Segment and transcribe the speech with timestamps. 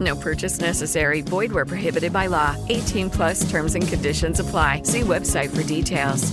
[0.00, 1.20] No purchase necessary.
[1.20, 2.56] Void where prohibited by law.
[2.68, 4.82] 18 plus terms and conditions apply.
[4.84, 6.32] See website for details.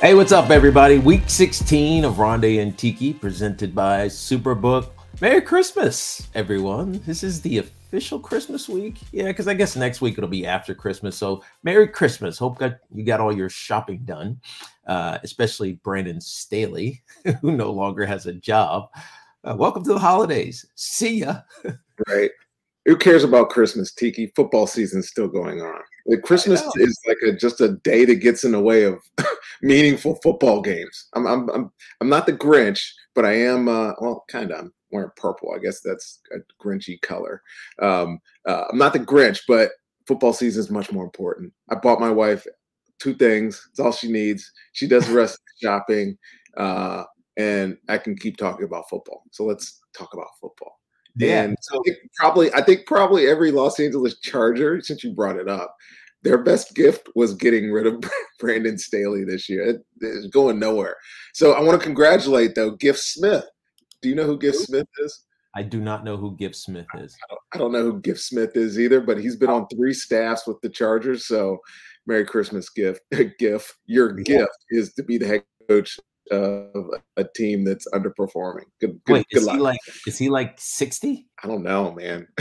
[0.00, 0.98] Hey, what's up, everybody?
[0.98, 4.88] Week 16 of Ronde and Tiki presented by Superbook.
[5.22, 7.00] Merry Christmas, everyone.
[7.06, 8.98] This is the official Christmas week.
[9.12, 11.16] Yeah, because I guess next week it'll be after Christmas.
[11.16, 12.36] So, Merry Christmas.
[12.36, 14.40] Hope that you got all your shopping done,
[14.86, 17.02] uh, especially Brandon Staley,
[17.40, 18.90] who no longer has a job.
[19.44, 20.64] Uh, welcome to the holidays.
[20.74, 21.40] See ya.
[22.08, 22.30] right.
[22.86, 24.32] Who cares about Christmas, Tiki?
[24.34, 25.80] Football season's still going on.
[26.06, 29.02] Like Christmas is like a just a day that gets in the way of
[29.62, 31.08] meaningful football games.
[31.14, 32.82] I'm I'm I'm I'm not the Grinch,
[33.14, 34.60] but I am uh, well, kind of.
[34.60, 35.52] I'm wearing purple.
[35.54, 37.42] I guess that's a Grinchy color.
[37.82, 39.72] Um, uh, I'm not the Grinch, but
[40.06, 41.52] football season is much more important.
[41.70, 42.46] I bought my wife
[42.98, 43.66] two things.
[43.70, 44.50] It's all she needs.
[44.72, 46.18] She does the rest of the shopping,
[46.56, 47.04] uh,
[47.36, 49.22] and I can keep talking about football.
[49.32, 50.78] So let's talk about football.
[51.16, 51.42] Yeah.
[51.42, 55.36] And so I think probably I think probably every Los Angeles Charger, since you brought
[55.36, 55.74] it up,
[56.22, 58.02] their best gift was getting rid of
[58.40, 59.62] Brandon Staley this year.
[59.62, 60.96] It, it's going nowhere.
[61.32, 63.44] So I want to congratulate though Giff Smith.
[64.02, 65.20] Do you know who Giff Smith is?
[65.56, 67.16] I do not know who Giff Smith is.
[67.22, 69.94] I don't, I don't, know who Giff Smith is either, but he's been on three
[69.94, 71.28] staffs with the Chargers.
[71.28, 71.58] So
[72.06, 73.00] Merry Christmas gift.
[73.38, 73.72] gift.
[73.86, 74.24] Your yeah.
[74.24, 75.98] gift is to be the head coach
[76.30, 78.64] of a team that's underperforming.
[78.80, 79.56] Good, good, Wait, good is luck.
[79.56, 81.26] he like is he like 60?
[81.42, 82.26] I don't know, man.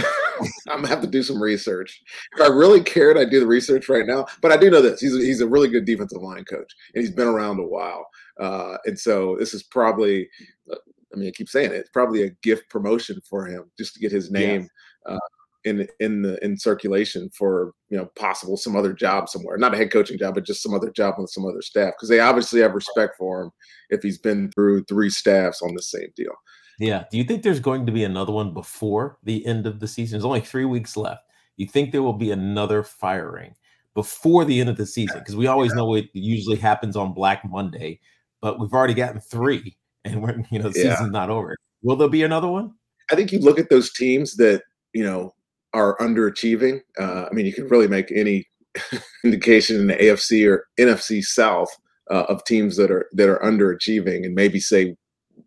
[0.70, 2.02] I'm gonna have to do some research.
[2.36, 4.26] If I really cared, I'd do the research right now.
[4.42, 7.04] But I do know this: he's a, he's a really good defensive line coach, and
[7.04, 8.08] he's been around a while.
[8.40, 10.28] Uh, and so this is probably,
[10.72, 10.76] uh,
[11.14, 14.00] I mean, I keep saying it, it's probably a gift promotion for him just to
[14.00, 14.68] get his name
[15.06, 15.18] uh,
[15.66, 19.78] in in the in circulation for you know possible some other job somewhere, not a
[19.78, 22.60] head coaching job, but just some other job with some other staff because they obviously
[22.62, 23.52] have respect for him
[23.90, 26.34] if he's been through three staffs on the same deal.
[26.80, 27.06] Yeah.
[27.12, 30.18] Do you think there's going to be another one before the end of the season?
[30.18, 31.22] There's only three weeks left.
[31.58, 33.56] You think there will be another firing
[33.94, 35.20] before the end of the season?
[35.20, 38.00] Because we always know it usually happens on Black Monday,
[38.42, 40.96] but we've already gotten three, and we're you know the yeah.
[40.96, 41.56] season's not over.
[41.84, 42.74] Will there be another one?
[43.12, 44.64] I think you look at those teams that
[44.94, 45.34] you know
[45.74, 46.82] are underachieving.
[47.00, 48.48] Uh, I mean, you can really make any
[49.24, 51.70] indication in the AFC or NFC South
[52.12, 54.96] uh, of teams that are that are underachieving, and maybe say,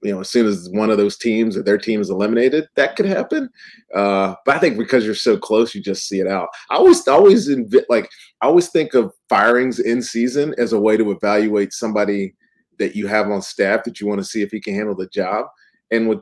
[0.02, 2.96] you know, as soon as one of those teams or their team is eliminated, that
[2.96, 3.48] could happen.
[3.94, 6.48] Uh, but I think because you're so close, you just see it out.
[6.70, 8.08] I always, always invi- like,
[8.40, 12.34] I always think of firings in season as a way to evaluate somebody
[12.78, 15.08] that you have on staff that you want to see if he can handle the
[15.08, 15.46] job.
[15.90, 16.20] And with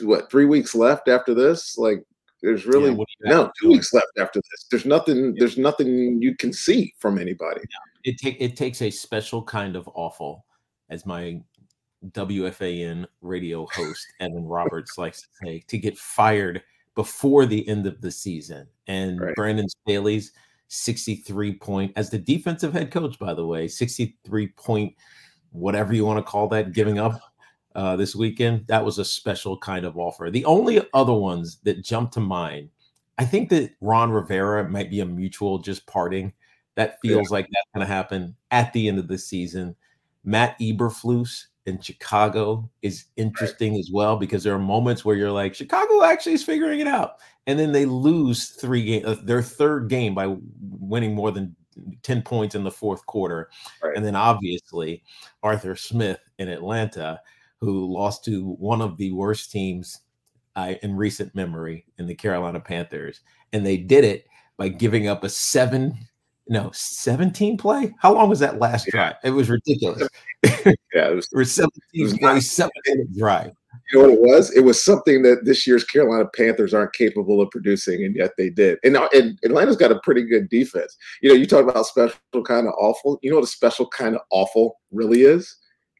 [0.00, 2.02] what three weeks left after this, like
[2.42, 4.66] there's really yeah, no two weeks left after this.
[4.70, 5.34] There's nothing.
[5.34, 7.60] There's nothing you can see from anybody.
[8.04, 10.44] It take it takes a special kind of awful,
[10.88, 11.42] as my
[12.08, 16.62] WFAN radio host Evan Roberts likes to say, to get fired
[16.94, 18.66] before the end of the season.
[18.86, 19.34] And right.
[19.34, 20.32] Brandon Staley's
[20.68, 24.94] 63 point as the defensive head coach, by the way, 63 point,
[25.50, 27.20] whatever you want to call that, giving up
[27.74, 30.30] uh, this weekend, that was a special kind of offer.
[30.30, 32.70] The only other ones that jump to mind,
[33.18, 36.32] I think that Ron Rivera might be a mutual just parting.
[36.76, 37.34] That feels yeah.
[37.34, 39.76] like that's going to happen at the end of the season.
[40.24, 45.54] Matt Eberflus in Chicago is interesting as well because there are moments where you're like,
[45.54, 47.16] Chicago actually is figuring it out,
[47.46, 51.54] and then they lose three games, uh, their third game by winning more than
[52.02, 53.50] 10 points in the fourth quarter.
[53.82, 53.96] Right.
[53.96, 55.02] And then obviously
[55.42, 57.20] Arthur Smith in Atlanta
[57.60, 60.00] who lost to one of the worst teams
[60.56, 63.20] uh, in recent memory in the Carolina Panthers.
[63.52, 64.26] And they did it
[64.56, 65.96] by giving up a seven,
[66.48, 67.94] no, 17 play.
[67.98, 68.90] How long was that last yeah.
[68.90, 69.14] drive?
[69.24, 70.08] It was ridiculous.
[70.42, 73.52] yeah, it was, it was 17 it was play, seven minute drive.
[73.92, 74.56] You know what it was?
[74.56, 78.50] It was something that this year's Carolina Panthers aren't capable of producing, and yet they
[78.50, 78.78] did.
[78.84, 80.96] And, and Atlanta's got a pretty good defense.
[81.22, 83.18] You know, you talk about special kind of awful.
[83.22, 85.56] You know what a special kind of awful really is?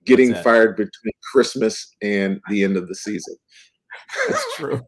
[0.06, 3.36] Getting fired between Christmas and the end of the season.
[4.28, 4.80] That's true.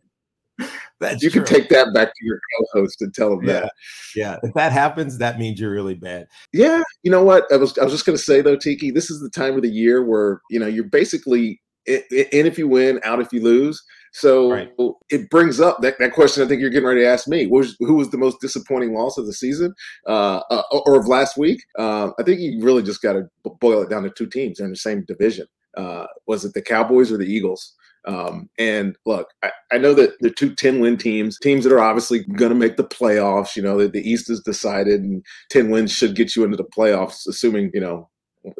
[1.01, 1.43] That's you true.
[1.43, 3.61] can take that back to your co-host and tell them yeah.
[3.61, 3.73] that.
[4.15, 6.27] Yeah, if that happens, that means you're really bad.
[6.53, 7.45] Yeah, you know what?
[7.53, 9.63] I was I was just going to say though, Tiki, this is the time of
[9.63, 13.83] the year where you know you're basically in if you win, out if you lose.
[14.13, 14.71] So right.
[15.09, 17.47] it brings up that, that question I think you're getting ready to ask me.
[17.47, 19.75] Was, who was the most disappointing loss of the season
[20.07, 21.63] uh, uh, or of last week?
[21.79, 23.25] Uh, I think you really just got to
[23.61, 25.47] boil it down to two teams in the same division.
[25.77, 27.75] Uh, was it the Cowboys or the Eagles?
[28.05, 31.79] Um, and look, I, I, know that the two 10 win teams, teams that are
[31.79, 35.71] obviously going to make the playoffs, you know, the, the East is decided and 10
[35.71, 38.11] wins should get you into the playoffs, assuming, you know,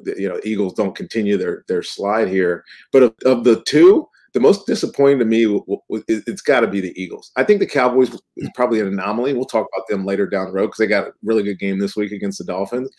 [0.05, 2.65] the, you know, Eagles don't continue their, their slide here.
[2.93, 5.61] But of, of the two, the most disappointing to me,
[6.09, 7.31] it's got to be the Eagles.
[7.37, 9.35] I think the Cowboys is probably an anomaly.
[9.35, 11.79] We'll talk about them later down the road because they got a really good game
[11.79, 12.91] this week against the Dolphins.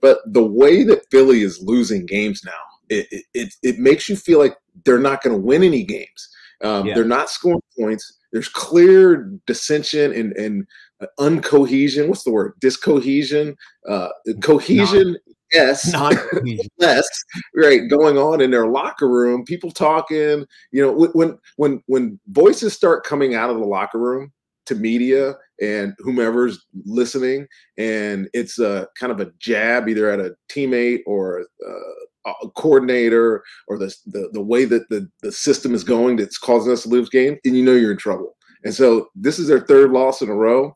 [0.00, 2.52] But the way that Philly is losing games now,
[2.88, 6.28] it, it, it makes you feel like they're not going to win any games.
[6.62, 6.94] Um, yeah.
[6.94, 8.18] They're not scoring points.
[8.32, 10.66] There's clear dissension and, and
[11.00, 12.08] uh, uncohesion.
[12.08, 12.54] What's the word?
[12.60, 13.56] Discohesion,
[13.88, 14.08] uh,
[14.42, 15.16] cohesion.
[15.52, 16.14] Yes, not
[16.78, 17.08] less.
[17.54, 19.44] Right, going on in their locker room.
[19.44, 20.44] People talking.
[20.72, 24.32] You know, when when when voices start coming out of the locker room
[24.66, 27.46] to media and whomever's listening,
[27.78, 33.42] and it's a kind of a jab either at a teammate or uh, a coordinator
[33.68, 36.88] or the, the, the way that the, the system is going that's causing us to
[36.88, 38.36] lose games, and you know you're in trouble.
[38.64, 40.74] And so this is their third loss in a row.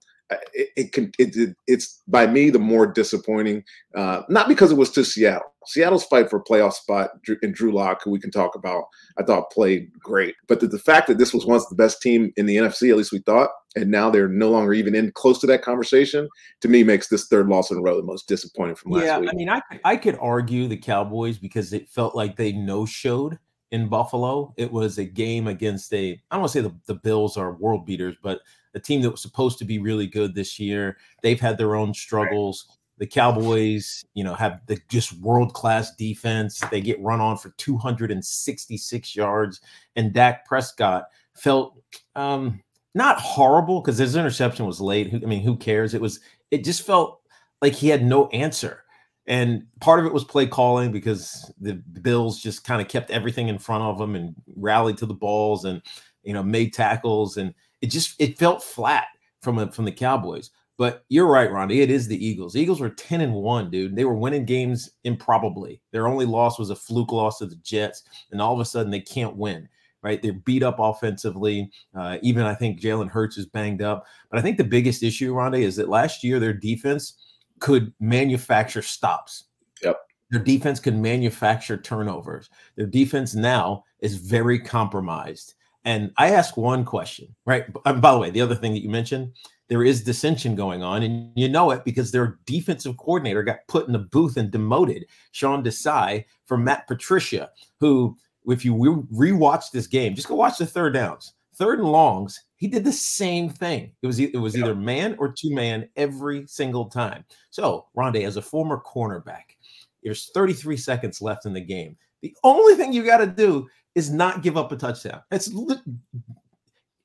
[0.53, 3.65] It, it can it, it, it's by me the more disappointing,
[3.95, 5.53] uh, not because it was to Seattle.
[5.67, 7.11] Seattle's fight for a playoff spot
[7.43, 8.85] and Drew Lock, who we can talk about,
[9.19, 10.35] I thought played great.
[10.49, 12.97] But the, the fact that this was once the best team in the NFC, at
[12.97, 16.29] least we thought, and now they're no longer even in close to that conversation,
[16.61, 19.19] to me makes this third loss in a row the most disappointing from last yeah,
[19.19, 19.31] week.
[19.31, 23.39] I mean, I I could argue the Cowboys because it felt like they no showed
[23.71, 24.53] in Buffalo.
[24.57, 27.55] It was a game against a I don't want to say the, the Bills are
[27.55, 28.41] world beaters, but
[28.75, 30.97] a team that was supposed to be really good this year.
[31.23, 32.79] They've had their own struggles.
[32.99, 36.61] The Cowboys, you know, have the just world class defense.
[36.71, 39.61] They get run on for 266 yards,
[39.97, 41.05] and Dak Prescott
[41.35, 41.81] felt
[42.15, 42.63] um,
[42.95, 45.13] not horrible because his interception was late.
[45.13, 45.95] I mean, who cares?
[45.95, 46.21] It was.
[46.51, 47.21] It just felt
[47.61, 48.85] like he had no answer.
[49.27, 53.49] And part of it was play calling because the Bills just kind of kept everything
[53.49, 55.81] in front of them and rallied to the balls and
[56.25, 59.09] you know made tackles and it just it felt flat
[59.43, 60.51] from a, from the Cowboys.
[60.79, 61.81] But you're right, Ronnie.
[61.81, 62.55] It is the Eagles.
[62.55, 63.95] The Eagles were 10 and 1, dude.
[63.95, 65.83] They were winning games improbably.
[65.91, 68.91] Their only loss was a fluke loss to the Jets, and all of a sudden
[68.91, 69.69] they can't win.
[70.03, 70.21] Right?
[70.21, 71.71] They're beat up offensively.
[71.95, 74.07] Uh, even I think Jalen Hurts is banged up.
[74.31, 77.15] But I think the biggest issue, Ronnie, is that last year their defense
[77.61, 79.45] could manufacture stops.
[79.85, 80.01] Yep.
[80.33, 82.51] Their defense could manufacture turnovers.
[82.75, 85.55] Their defense now is very compromised.
[85.85, 87.65] And I ask one question, right?
[87.85, 89.33] And by the way, the other thing that you mentioned,
[89.69, 93.87] there is dissension going on, and you know it because their defensive coordinator got put
[93.87, 97.51] in the booth and demoted, Sean Desai, from Matt Patricia,
[97.81, 102.45] who, if you rewatch this game, just go watch the third downs, third and longs.
[102.57, 103.93] He did the same thing.
[104.03, 107.25] It was it was either man or two man every single time.
[107.51, 109.57] So, Rondé, as a former cornerback,
[110.03, 111.97] there's 33 seconds left in the game.
[112.21, 115.23] The only thing you got to do is not give up a touchdown.
[115.31, 115.53] It's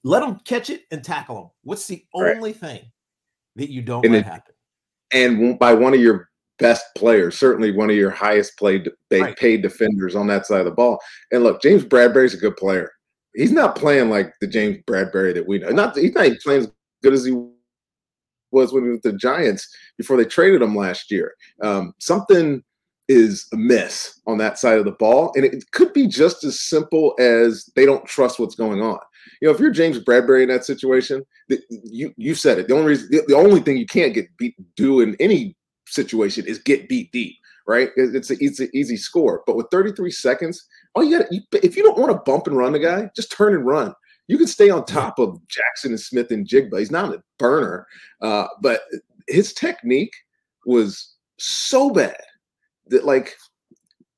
[0.03, 1.49] let them catch it and tackle them.
[1.63, 2.55] What's the only right.
[2.55, 2.91] thing
[3.55, 4.53] that you don't and let it, happen?
[5.11, 6.29] And by one of your
[6.59, 9.37] best players, certainly one of your highest paid right.
[9.37, 10.99] paid defenders on that side of the ball.
[11.31, 12.91] And look, James Bradberry's a good player.
[13.35, 15.69] He's not playing like the James Bradberry that we know.
[15.69, 16.71] Not he's not even playing as
[17.03, 17.31] good as he
[18.51, 19.67] was when he was with the Giants
[19.97, 21.33] before they traded him last year.
[21.61, 22.63] Um, something
[23.07, 25.31] is a amiss on that side of the ball.
[25.35, 28.99] And it could be just as simple as they don't trust what's going on.
[29.41, 31.23] You know, if you're James Bradberry in that situation,
[31.69, 32.67] you you said it.
[32.67, 36.59] The only reason, the only thing you can't get beat do in any situation is
[36.59, 37.35] get beat deep,
[37.67, 37.89] right?
[37.95, 39.43] It's it's an easy score.
[39.45, 41.27] But with 33 seconds, all you got
[41.63, 43.93] if you don't want to bump and run the guy, just turn and run.
[44.27, 46.77] You can stay on top of Jaxon and Smith-Njigba.
[46.79, 47.87] He's not a burner,
[48.21, 48.81] uh, but
[49.29, 50.13] his technique
[50.65, 52.17] was so bad
[52.89, 53.35] that like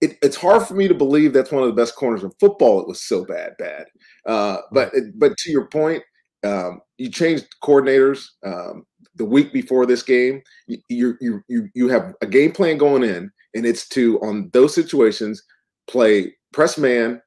[0.02, 2.82] it, it's hard for me to believe that's one of the best corners in football.
[2.82, 3.86] It was so bad, bad.
[4.26, 6.04] Uh, but but to your point,
[6.44, 8.86] um, you changed coordinators um,
[9.16, 10.42] the week before this game.
[10.68, 14.74] You, you you you have a game plan going in, and it's to on those
[14.74, 15.44] situations
[15.88, 17.22] play press man,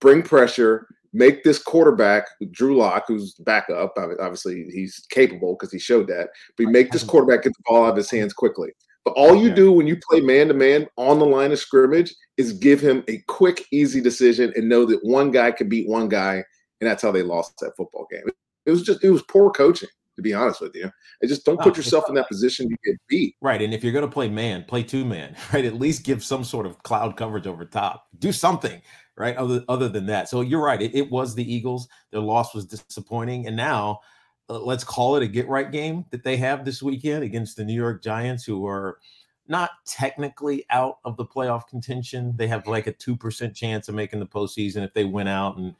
[0.00, 3.94] bring pressure, make this quarterback Drew Lock, who's backup.
[3.98, 6.30] Obviously, he's capable because he showed that.
[6.56, 8.70] But make this quarterback get the ball out of his hands quickly.
[9.04, 12.14] But all you do when you play man to man on the line of scrimmage
[12.36, 16.08] is give him a quick, easy decision and know that one guy can beat one
[16.08, 16.42] guy,
[16.80, 18.24] and that's how they lost that football game.
[18.66, 20.90] It was just it was poor coaching to be honest with you.
[21.20, 23.36] And just don't put yourself in that position to get beat.
[23.40, 23.60] Right.
[23.60, 25.64] And if you're going to play man, play two man, right?
[25.64, 28.06] At least give some sort of cloud coverage over top.
[28.18, 28.80] Do something,
[29.16, 29.36] right?
[29.36, 30.28] Other, other than that.
[30.28, 30.80] So you're right.
[30.80, 31.88] It, it was the Eagles.
[32.12, 33.46] Their loss was disappointing.
[33.46, 34.00] And now
[34.50, 37.64] uh, let's call it a get right game that they have this weekend against the
[37.64, 38.98] New York Giants, who are
[39.46, 42.34] not technically out of the playoff contention.
[42.36, 45.56] They have like a 2% chance of making the postseason if they win out.
[45.56, 45.74] And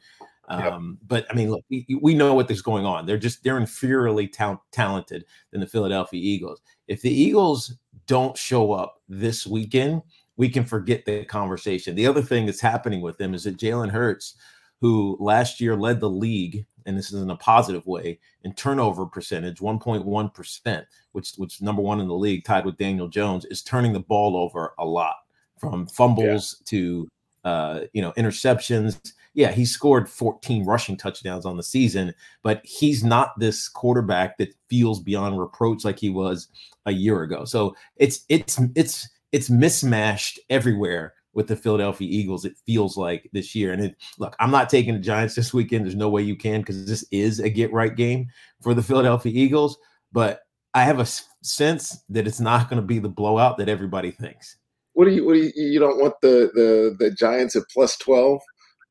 [0.47, 1.07] um, yep.
[1.07, 3.05] But I mean, look, we, we, know what is going on.
[3.05, 6.61] They're just they're inferiorly ta- talented than the Philadelphia Eagles.
[6.87, 10.03] If the Eagles don't show up this weekend,
[10.37, 11.95] we can forget the conversation.
[11.95, 14.35] The other thing that's happening with them is that Jalen Hurts,
[14.81, 19.05] who last year led the league, and this is in a positive way, in turnover
[19.05, 23.93] percentage, 1.1%, which which number one in the league, tied with Daniel Jones, is turning
[23.93, 25.15] the ball over a lot
[25.59, 26.65] from fumbles yeah.
[26.69, 27.07] to
[27.43, 33.03] uh, you know interceptions yeah, he scored 14 rushing touchdowns on the season, but he's
[33.03, 36.47] not this quarterback that feels beyond reproach like he was
[36.85, 37.43] a year ago.
[37.43, 42.45] So it's it's it's it's mismatched everywhere with the Philadelphia Eagles.
[42.45, 43.73] It feels like this year.
[43.73, 45.85] And it, look, I'm not taking the Giants this weekend.
[45.85, 48.29] There's no way you can because this is a get right game
[48.63, 49.77] for the Philadelphia Eagles.
[50.11, 50.39] But
[50.73, 51.07] I have a
[51.43, 54.57] sense that it's not going to be the blowout that everybody thinks.
[54.93, 55.25] What do you?
[55.25, 55.51] What do you?
[55.55, 58.41] You don't want the the the Giants at plus twelve?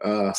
[0.04, 0.34] Uh,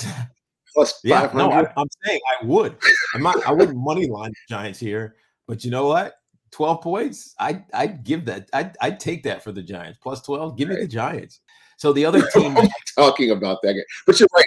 [0.76, 2.78] plus yeah, no, I, am saying I would.
[3.16, 3.44] I'm not.
[3.48, 5.16] I wouldn't money line the Giants here,
[5.48, 6.14] but you know what?
[6.52, 7.36] 12 points.
[7.40, 8.50] I I'd give that.
[8.54, 9.98] I'd I'd take that for the Giants.
[10.02, 10.56] Plus 12.
[10.56, 10.76] Give right.
[10.76, 11.42] me the Giants.
[11.78, 12.56] So the other team
[12.96, 14.46] talking about that game, but you're right.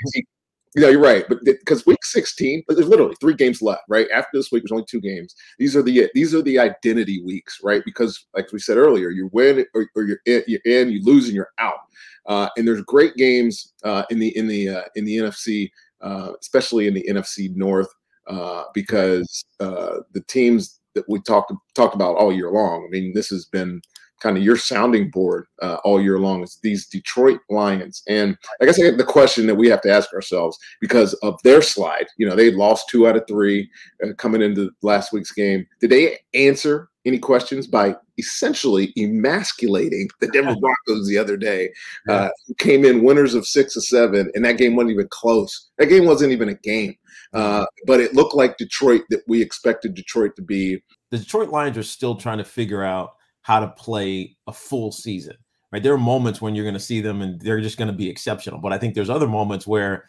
[0.77, 1.25] Yeah, you're right.
[1.29, 4.07] But because week 16, there's literally three games left, right?
[4.15, 5.35] After this week, there's only two games.
[5.59, 7.83] These are the these are the identity weeks, right?
[7.85, 11.27] Because like we said earlier, you win or, or you're in, you're in, you lose,
[11.27, 11.79] and you're out.
[12.27, 15.71] Uh, and there's great games uh, in the in the uh, in the NFC,
[16.03, 17.89] uh, especially in the NFC North,
[18.27, 22.85] uh, because uh, the teams that we talked talked about all year long.
[22.87, 23.81] I mean, this has been
[24.21, 28.03] kind of your sounding board uh, all year long is these Detroit Lions.
[28.09, 31.41] And I guess I get the question that we have to ask ourselves because of
[31.43, 32.07] their slide.
[32.17, 33.71] You know, they lost two out of three
[34.05, 35.67] uh, coming into last week's game.
[35.81, 41.71] Did they answer any questions by essentially emasculating the Denver Broncos the other day,
[42.09, 45.71] uh, who came in winners of six or seven, and that game wasn't even close.
[45.79, 46.95] That game wasn't even a game.
[47.33, 50.83] Uh, but it looked like Detroit that we expected Detroit to be.
[51.11, 55.37] The Detroit Lions are still trying to figure out how to play a full season.
[55.71, 57.97] Right, there are moments when you're going to see them and they're just going to
[57.97, 58.59] be exceptional.
[58.59, 60.07] But I think there's other moments where,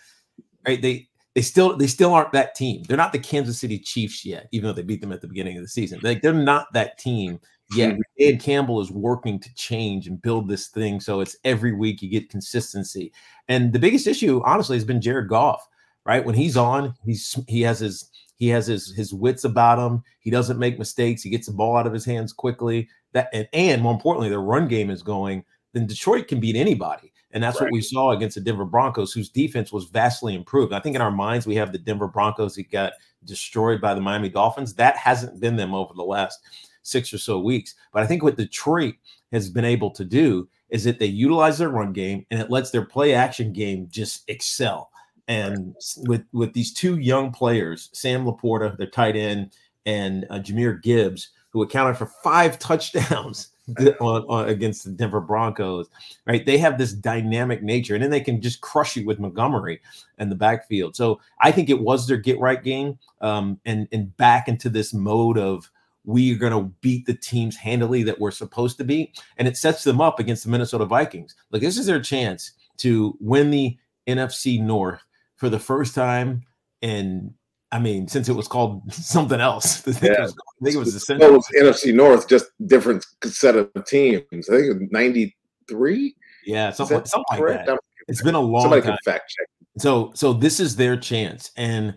[0.66, 2.84] right, they they still they still aren't that team.
[2.84, 5.58] They're not the Kansas City Chiefs yet, even though they beat them at the beginning
[5.58, 6.00] of the season.
[6.02, 7.40] Like they're not that team
[7.76, 7.94] yet.
[7.94, 8.02] Mm-hmm.
[8.18, 12.10] Dan Campbell is working to change and build this thing so it's every week you
[12.10, 13.14] get consistency.
[13.48, 15.68] And the biggest issue, honestly, has been Jared Goff.
[16.06, 20.02] Right when he's on, he's he has his he has his his wits about him.
[20.22, 21.22] He doesn't make mistakes.
[21.22, 24.42] He gets the ball out of his hands quickly that and, and more importantly, their
[24.42, 27.12] run game is going, then Detroit can beat anybody.
[27.32, 27.68] And that's right.
[27.68, 30.74] what we saw against the Denver Broncos, whose defense was vastly improved.
[30.74, 34.01] I think in our minds, we have the Denver Broncos that got destroyed by the
[34.01, 34.74] Miami Dolphins.
[34.75, 36.39] That hasn't been them over the last
[36.82, 37.75] six or so weeks.
[37.94, 38.96] But I think what Detroit
[39.32, 42.72] has been able to do is that they utilize their run game and it lets
[42.72, 44.92] their play action game just excel.
[45.28, 49.51] And with with these two young players, Sam LaPorta, their tight end,
[49.86, 53.50] and uh, Jahmyr Gibbs, who accounted for five touchdowns
[54.00, 55.88] on, on, against the Denver Broncos.
[56.25, 59.82] Right, they have this dynamic nature, and then they can just crush you with Montgomery
[60.18, 60.96] and the backfield.
[60.96, 64.94] So I think it was their get right game, um, and and back into this
[64.94, 65.70] mode of
[66.06, 69.58] we are going to beat the teams handily that we're supposed to beat, and it
[69.58, 71.36] sets them up against the Minnesota Vikings.
[71.51, 73.77] Like this is their chance to win the
[74.08, 75.01] NFC North
[75.36, 76.44] for the first time
[76.82, 77.34] in
[77.72, 80.20] I mean, since it was called something else, I think, yeah.
[80.20, 83.56] it, was, I think it was the well, it was NFC North, just different set
[83.56, 84.24] of teams.
[84.32, 86.16] I think it was '93.
[86.46, 87.80] Yeah, something, something like that.
[88.08, 88.92] It's been a long Somebody time.
[88.92, 89.48] can fact check.
[89.78, 91.96] So, so this is their chance, and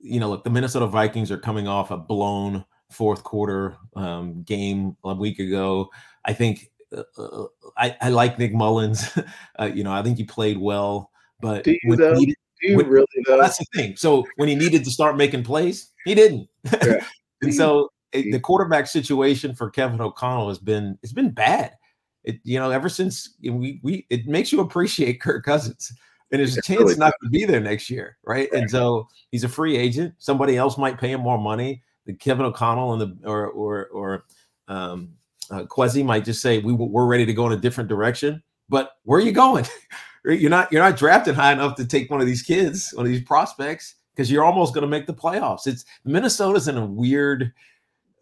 [0.00, 4.96] you know, look, the Minnesota Vikings are coming off a blown fourth quarter um, game
[5.04, 5.90] a week ago.
[6.24, 7.46] I think uh, uh
[7.76, 9.16] I, I, like Nick Mullens.
[9.58, 11.10] uh, you know, I think he played well,
[11.40, 13.40] but needed, when, really though?
[13.40, 13.96] That's the thing.
[13.96, 16.48] So when he needed to start making plays, he didn't.
[16.84, 17.04] Yeah.
[17.42, 21.72] and so it, the quarterback situation for Kevin O'Connell has been it's been bad.
[22.24, 25.92] It you know ever since we we it makes you appreciate Kirk Cousins.
[26.30, 28.50] and there's a chance really not to be there next year, right?
[28.52, 30.14] And so he's a free agent.
[30.18, 31.82] Somebody else might pay him more money.
[32.06, 34.24] The Kevin O'Connell and the or or or
[34.68, 35.14] um,
[35.50, 38.42] uh, Kwesi might just say we we're ready to go in a different direction.
[38.68, 39.66] But where are you going?
[40.24, 43.12] You're not you're not drafted high enough to take one of these kids, one of
[43.12, 45.66] these prospects, because you're almost going to make the playoffs.
[45.66, 47.52] It's Minnesota's in a weird,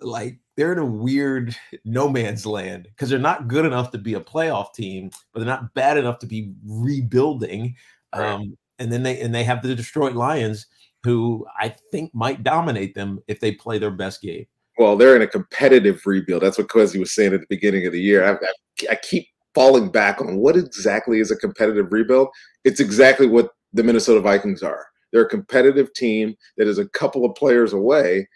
[0.01, 4.15] like they're in a weird no man's land because they're not good enough to be
[4.15, 7.75] a playoff team, but they're not bad enough to be rebuilding.
[8.15, 8.27] Right.
[8.27, 10.67] Um, and then they and they have the Detroit Lions,
[11.03, 14.47] who I think might dominate them if they play their best game.
[14.79, 16.43] Well, they're in a competitive rebuild.
[16.43, 18.25] That's what Kwesi was saying at the beginning of the year.
[18.25, 19.27] I, I, I keep
[19.59, 22.29] falling back on what exactly is a competitive rebuild.
[22.63, 24.87] It's exactly what the Minnesota Vikings are.
[25.13, 28.29] They're a competitive team that is a couple of players away.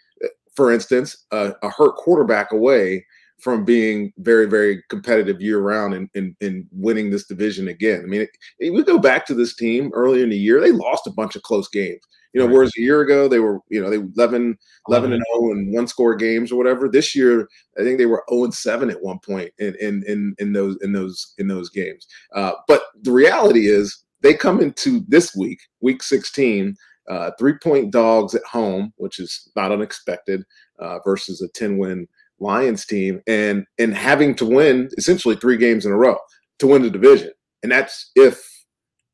[0.57, 3.05] For instance, a, a hurt quarterback away
[3.39, 8.01] from being very, very competitive year round and, and, and winning this division again.
[8.03, 8.27] I mean,
[8.59, 11.37] it, we go back to this team earlier in the year, they lost a bunch
[11.37, 12.01] of close games.
[12.33, 12.53] You know, Right.
[12.53, 14.57] whereas a year ago they were, you know, they 11,
[14.89, 16.89] 11 and 0 and one score games or whatever.
[16.89, 17.47] This year,
[17.79, 20.77] I think they were 0 and 7 at one point in in in, in those
[20.81, 22.07] in those in those games.
[22.33, 26.75] Uh, but the reality is they come into this week, week 16,
[27.07, 30.43] uh, three point dogs at home, which is not unexpected,
[30.79, 32.07] uh, versus a 10 win
[32.39, 36.17] Lions team, and and having to win essentially three games in a row
[36.59, 38.43] to win the division, and that's if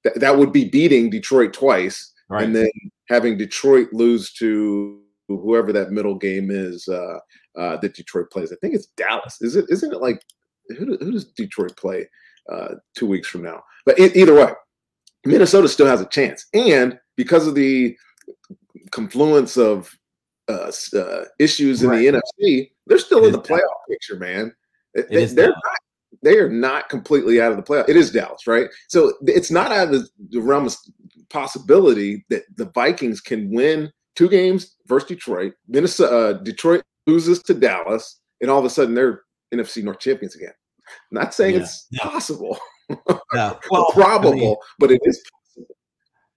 [0.04, 2.44] th- that would be beating Detroit twice, Right.
[2.44, 2.70] and then
[3.10, 7.18] having Detroit lose to whoever that middle game is uh,
[7.58, 8.52] uh, that Detroit plays.
[8.52, 9.42] I think it's Dallas.
[9.42, 9.66] Is it?
[9.70, 10.22] Isn't it like
[10.78, 12.08] who, who does Detroit play
[12.52, 13.64] uh, two weeks from now?
[13.86, 14.54] But e- either way,
[15.26, 17.96] Minnesota still has a chance, and because of the
[18.92, 19.92] confluence of
[20.50, 21.96] uh, uh, issues in the
[22.42, 23.62] NFC, they're still It in the is Dallas.
[23.64, 24.54] playoff picture, man.
[24.96, 25.62] They, It is they're Dallas.
[25.64, 25.78] not.
[26.22, 27.88] They are not completely out of the playoff.
[27.88, 28.68] It is Dallas, right?
[28.88, 30.76] So it's not out of the, the realm of
[31.30, 35.54] possibility that the Vikings can win two games versus Detroit.
[35.68, 39.22] Minnesota, uh, Detroit loses to Dallas, and all of a sudden they're
[39.54, 40.54] NFC North champions again.
[41.12, 42.58] not saying Yeah, it's possible,
[43.34, 43.54] Yeah.
[43.72, 45.76] Well, I probable, mean, but it is possible.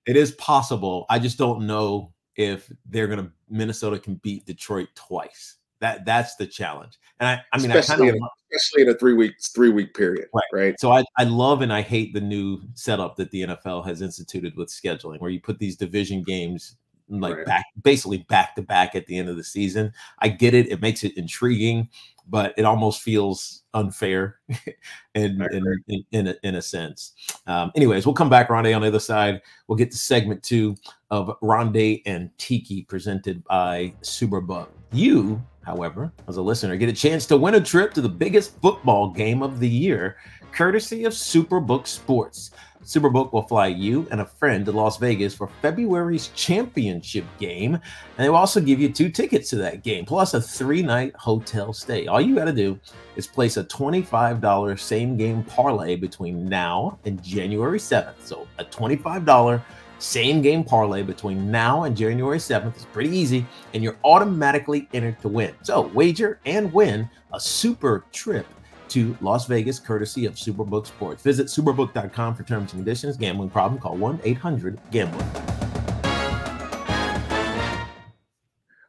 [0.07, 1.07] it is possible.
[1.09, 5.57] I just don't know if they're gonna Minnesota can beat Detroit twice.
[5.83, 6.97] That that's the challenge.
[7.19, 9.95] And I, I mean, I especially, kind in, especially in a three weeks three week
[9.95, 10.45] period, Right.
[10.53, 10.81] right?
[10.81, 14.57] so I, I love and I hate the new setup that the NFL has instituted
[14.57, 16.77] with scheduling, where you put these division games
[17.09, 17.47] like Right.
[17.47, 19.93] back basically back to back at the end of the season.
[20.21, 21.89] I get it; it makes it intriguing,
[22.29, 24.39] but it almost feels unfair
[25.17, 27.15] in I in, in, in, a, in a sense.
[27.49, 29.43] Um, anyways, we'll come back, Rondé, on the other side.
[29.67, 30.77] We'll get to segment two
[31.11, 34.69] of Rondé and Tiki presented by Superbook.
[34.93, 38.61] You, however, as a listener, get a chance to win a trip to the biggest
[38.61, 40.17] football game of the year,
[40.53, 42.51] courtesy of Superbook Sports.
[42.85, 47.83] Superbook will fly you and a friend to Las Vegas for February's championship game, and
[48.17, 51.73] they will also give you two tickets to that game, plus a three night hotel
[51.73, 52.09] stay.
[52.09, 52.79] All you got to do
[53.15, 58.21] is place a $25 same game parlay between now and January 7th.
[58.25, 59.63] So a $25
[60.03, 65.21] same game parlay between now and January 7th is pretty easy, and you're automatically entered
[65.21, 65.55] to win.
[65.63, 68.47] So wager and win a super trip
[68.89, 71.23] to Las Vegas courtesy of Superbook Sports.
[71.23, 73.17] Visit superbook.com for terms and conditions.
[73.17, 75.25] Gambling problem, call 1 800 Gambler.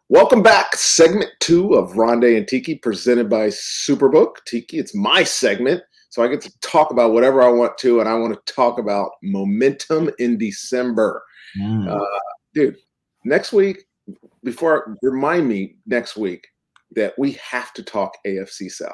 [0.10, 0.76] Welcome back.
[0.76, 4.44] Segment two of Rondé and Tiki presented by Superbook.
[4.46, 5.84] Tiki, it's my segment.
[6.14, 8.78] So I get to talk about whatever I want to, and I want to talk
[8.78, 11.24] about momentum in December.
[11.88, 12.06] Uh,
[12.54, 12.78] dude,
[13.26, 13.86] next week,
[14.44, 16.46] before remind me next week
[16.96, 18.94] that we have to talk AFC South.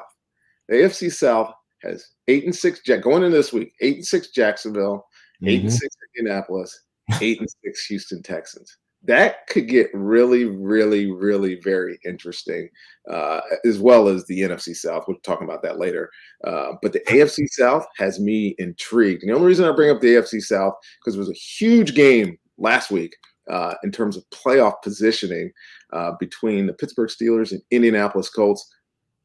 [0.70, 1.52] The AFC South
[1.82, 5.06] has eight and six Jack going into this week, eight and six Jacksonville,
[5.44, 5.78] eight and Mhm.
[5.78, 6.84] six Indianapolis,
[7.20, 8.78] eight and six Houston Texans.
[9.04, 12.68] That could get really, really, really very interesting,
[13.10, 15.04] uh, as well as the NFC South.
[15.08, 16.10] We'll talk about that later.
[16.46, 19.22] Uh, but the AFC South has me intrigued.
[19.22, 21.94] And the only reason I bring up the AFC South because it was a huge
[21.94, 23.16] game last week
[23.50, 25.50] uh, in terms of playoff positioning
[25.92, 28.68] uh, between the Pittsburgh Steelers and Indianapolis Colts.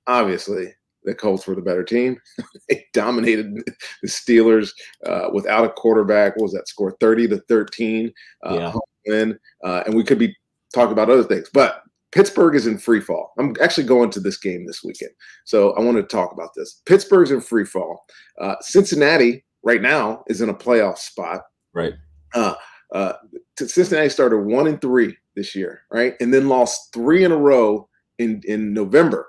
[0.07, 2.17] Obviously, the Colts were the better team.
[2.69, 3.55] they dominated
[4.01, 4.71] the Steelers
[5.05, 6.35] uh, without a quarterback.
[6.35, 6.95] What was that score?
[6.99, 8.11] 30 to 13
[8.45, 8.73] uh, Yeah.
[9.07, 9.37] Win.
[9.63, 10.35] Uh, and we could be
[10.73, 13.33] talking about other things, but Pittsburgh is in free fall.
[13.37, 15.11] I'm actually going to this game this weekend.
[15.43, 16.81] So I want to talk about this.
[16.85, 18.05] Pittsburgh's in free fall.
[18.39, 21.41] Uh, Cincinnati right now is in a playoff spot.
[21.73, 21.93] Right.
[22.33, 22.55] Uh,
[22.93, 23.13] uh,
[23.59, 27.89] Cincinnati started one and three this year, right, and then lost three in a row
[28.19, 29.27] in in November.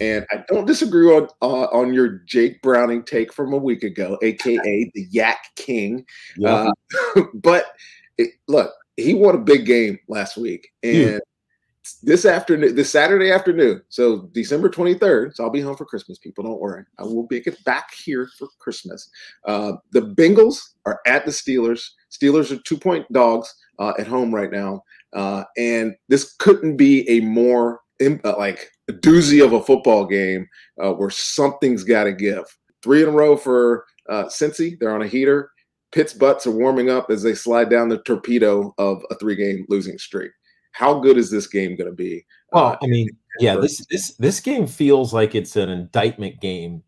[0.00, 4.18] And I don't disagree on uh, on your Jake Browning take from a week ago,
[4.22, 6.04] aka the Yak King.
[6.44, 6.70] Uh,
[7.34, 7.66] but
[8.18, 11.18] it, look, he won a big game last week, and yeah.
[12.02, 15.34] this afternoon, this Saturday afternoon, so December twenty third.
[15.34, 16.18] So I'll be home for Christmas.
[16.18, 19.10] People, don't worry, I will it back here for Christmas.
[19.46, 21.82] Uh, the Bengals are at the Steelers.
[22.10, 24.82] Steelers are two point dogs uh, at home right now,
[25.12, 30.46] uh, and this couldn't be a more uh, like a doozy of a football game
[30.82, 32.44] uh, where something's got to give.
[32.82, 34.78] Three in a row for uh, Cincy.
[34.78, 35.50] They're on a heater.
[35.92, 39.98] Pitt's butts are warming up as they slide down the torpedo of a three-game losing
[39.98, 40.30] streak.
[40.72, 42.24] How good is this game going to be?
[42.52, 43.08] Well, uh, I mean,
[43.40, 46.82] yeah, this this this game feels like it's an indictment game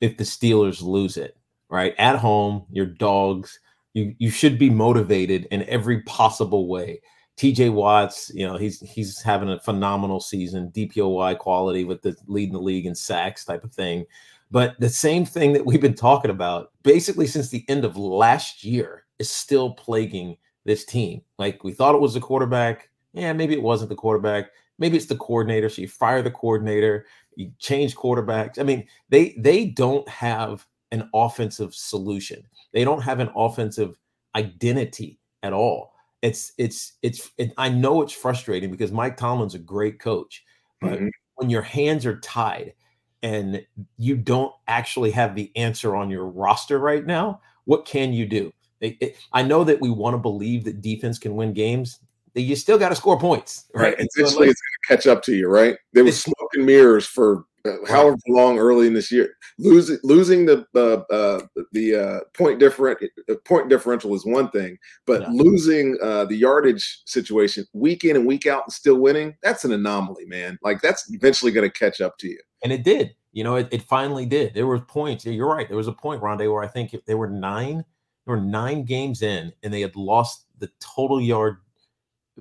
[0.00, 1.36] if the Steelers lose it.
[1.70, 3.60] Right at home, your dogs.
[3.94, 7.00] You you should be motivated in every possible way.
[7.38, 12.54] TJ Watts, you know, he's he's having a phenomenal season, DPOY quality with the leading
[12.54, 14.04] the league in sacks type of thing.
[14.50, 18.64] But the same thing that we've been talking about basically since the end of last
[18.64, 21.22] year is still plaguing this team.
[21.38, 22.88] Like we thought it was the quarterback.
[23.12, 24.50] Yeah, maybe it wasn't the quarterback.
[24.78, 25.68] Maybe it's the coordinator.
[25.68, 27.06] So you fire the coordinator,
[27.36, 28.58] you change quarterbacks.
[28.58, 32.42] I mean, they they don't have an offensive solution.
[32.72, 33.98] They don't have an offensive
[34.34, 35.92] identity at all.
[36.22, 40.44] It's it's it's it, I know it's frustrating because Mike Tomlin's a great coach,
[40.80, 41.08] but mm-hmm.
[41.36, 42.74] when your hands are tied
[43.22, 43.64] and
[43.96, 48.52] you don't actually have the answer on your roster right now, what can you do?
[48.80, 52.00] It, it, I know that we want to believe that defense can win games.
[52.34, 53.82] You still got to score points, right?
[53.82, 53.94] right.
[53.94, 55.76] Eventually, so like, it's going to catch up to you, right?
[55.92, 59.34] There was smoke and mirrors for uh, however long early in this year.
[59.58, 61.40] Losing losing the uh, uh,
[61.72, 65.28] the uh, point different uh, point differential is one thing, but yeah.
[65.32, 69.72] losing uh, the yardage situation week in and week out and still winning that's an
[69.72, 70.58] anomaly, man.
[70.62, 72.38] Like that's eventually going to catch up to you.
[72.62, 73.14] And it did.
[73.32, 74.54] You know, it, it finally did.
[74.54, 75.24] There were points.
[75.24, 75.68] You're right.
[75.68, 77.84] There was a point, Rondé, where I think they were nine.
[78.26, 81.58] There were nine games in, and they had lost the total yard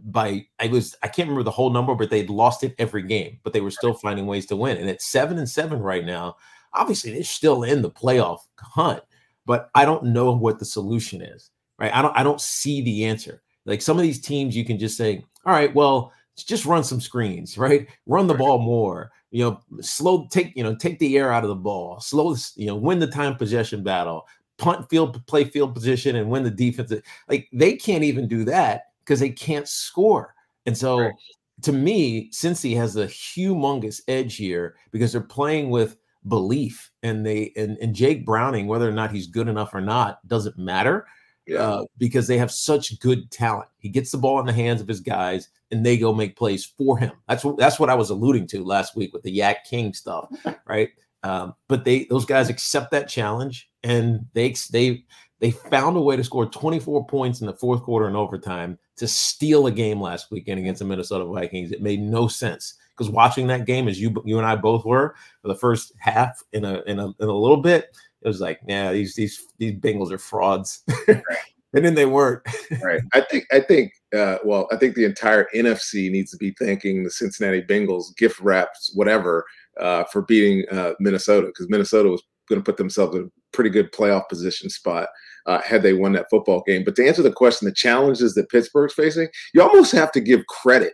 [0.03, 3.39] by I was I can't remember the whole number, but they'd lost it every game,
[3.43, 4.77] but they were still finding ways to win.
[4.77, 6.35] And at seven and seven right now,
[6.73, 9.01] obviously they're still in the playoff hunt,
[9.45, 11.49] but I don't know what the solution is.
[11.79, 11.93] Right.
[11.93, 13.41] I don't I don't see the answer.
[13.65, 17.01] Like some of these teams, you can just say, all right, well, just run some
[17.01, 17.87] screens, right?
[18.05, 21.49] Run the ball more, you know, slow take, you know, take the air out of
[21.49, 26.15] the ball, slow, you know, win the time possession battle, punt field play field position
[26.15, 26.91] and win the defense.
[27.29, 30.33] Like they can't even do that because they can't score.
[30.65, 31.13] And so right.
[31.61, 35.97] to me, Cincy has a humongous edge here because they're playing with
[36.27, 40.27] belief and they and, and Jake Browning, whether or not he's good enough or not,
[40.27, 41.05] doesn't matter.
[41.47, 41.59] Yeah.
[41.59, 43.69] Uh, because they have such good talent.
[43.77, 46.65] He gets the ball in the hands of his guys and they go make plays
[46.65, 47.11] for him.
[47.27, 50.29] That's what that's what I was alluding to last week with the Yak King stuff,
[50.67, 50.89] right?
[51.23, 55.05] Um, but they those guys accept that challenge and they they
[55.39, 59.07] they found a way to score 24 points in the fourth quarter and overtime to
[59.07, 61.71] steal a game last weekend against the Minnesota Vikings.
[61.71, 65.15] It made no sense because watching that game, as you you and I both were
[65.41, 68.59] for the first half in a in a, in a little bit, it was like,
[68.67, 70.83] yeah, these these these Bengals are frauds.
[71.07, 72.41] and then they weren't.
[72.83, 73.01] right.
[73.13, 77.03] I think I think uh, well, I think the entire NFC needs to be thanking
[77.03, 79.45] the Cincinnati Bengals, gift wraps, whatever,
[79.79, 83.69] uh, for beating uh, Minnesota because Minnesota was going to put themselves in a pretty
[83.69, 85.09] good playoff position spot
[85.45, 86.83] uh, had they won that football game.
[86.83, 90.45] But to answer the question, the challenges that Pittsburgh's facing, you almost have to give
[90.47, 90.93] credit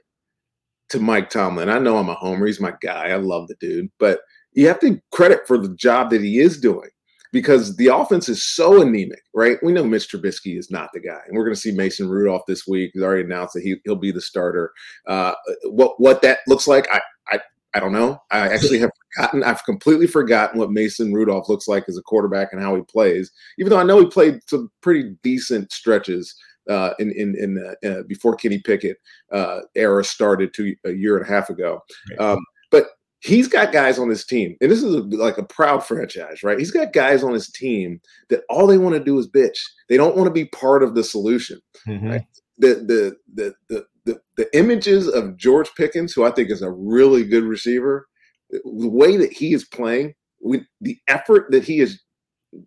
[0.90, 1.70] to Mike Tomlin.
[1.70, 3.10] I know I'm a homer; he's my guy.
[3.10, 4.22] I love the dude, but
[4.54, 6.90] you have to credit for the job that he is doing
[7.34, 9.58] because the offense is so anemic, right?
[9.64, 12.44] We know Mitch Trubisky is not the guy, and we're going to see Mason Rudolph
[12.48, 12.92] this week.
[12.94, 14.72] He's already announced that he, he'll be the starter.
[15.08, 15.34] Uh,
[15.66, 17.40] what what that looks like, I, I
[17.74, 18.22] I don't know.
[18.30, 19.44] I actually have forgotten.
[19.44, 23.32] I've completely forgotten what Mason Rudolph looks like as a quarterback and how he plays.
[23.58, 26.36] Even though I know he played some pretty decent stretches
[26.70, 28.98] uh, in in, in uh, uh, before Kenny Pickett
[29.32, 31.82] uh, era started two a year and a half ago.
[32.20, 32.38] Um,
[32.70, 32.86] but
[33.24, 36.60] he's got guys on his team, and this is a, like a proud franchise, right?
[36.60, 39.58] He's got guys on his team that all they want to do is bitch.
[39.90, 41.60] They don't want to be part of the solution.
[41.88, 42.10] Mm-hmm.
[42.10, 42.26] Right?
[42.58, 46.72] The, the the the the the images of George Pickens, who I think is a
[46.72, 48.08] really good receiver,
[48.52, 52.02] the way that he is playing, with the effort that he is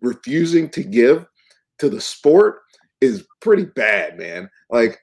[0.01, 1.25] refusing to give
[1.79, 2.59] to the sport
[2.99, 4.49] is pretty bad, man.
[4.69, 4.99] Like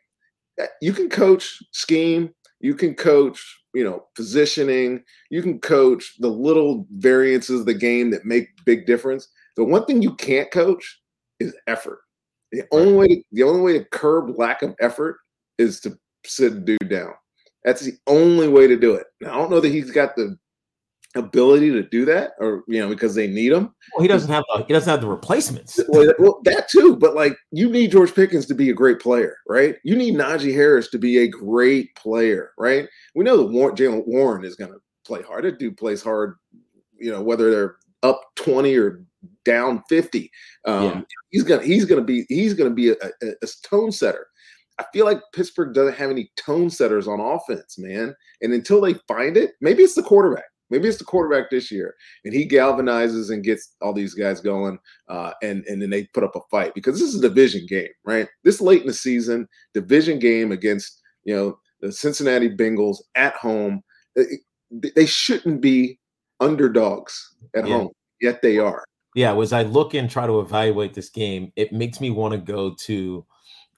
[0.59, 2.35] eh, you can coach scheme,
[2.65, 8.11] you can coach, you know, positioning, you can coach the little variances of the game
[8.11, 9.29] that make big difference.
[9.57, 11.03] The one thing you can't coach
[11.41, 11.99] is effort.
[12.53, 15.19] The only way to, the only way to curb lack of effort
[15.59, 17.13] is to sit dude down.
[17.65, 19.09] That's the only way to do it.
[19.21, 20.39] Now, I don't know that he's got the
[21.15, 23.75] ability to do that, or you know, because they need him.
[23.95, 25.79] Well, he doesn't have the, he doesn't have the replacements.
[25.89, 29.37] Well, well, that too, but like you need George Pickens to be a great player,
[29.49, 29.77] right?
[29.85, 32.89] You need Najee Harris to be a great player, right?
[33.15, 35.45] We know that Warren, Jaylen Warren is going to play hard.
[35.45, 36.37] That dude plays hard,
[36.99, 39.05] you know, whether they're up twenty or
[39.45, 40.31] down fifty.
[40.65, 41.01] Um, yeah.
[41.31, 44.27] He's gonna he's gonna be he's gonna be a, a, a tone setter.
[44.79, 48.15] I feel like Pittsburgh doesn't have any tone setters on offense, man.
[48.43, 50.45] And until they find it, maybe it's the quarterback.
[50.75, 54.77] Maybe it's the quarterback this year, and he galvanizes and gets all these guys going,
[55.09, 57.91] uh, and and then they put up a fight because this is a division game,
[58.05, 58.27] right?
[58.43, 63.85] This late in the season, division game against you know the Cincinnati Bengals at home.
[64.17, 66.01] They shouldn't be
[66.41, 67.77] underdogs at yeah.
[67.77, 68.85] home, yet they are.
[69.15, 72.39] Yeah, as I look and try to evaluate this game, it makes me want to
[72.39, 73.25] go to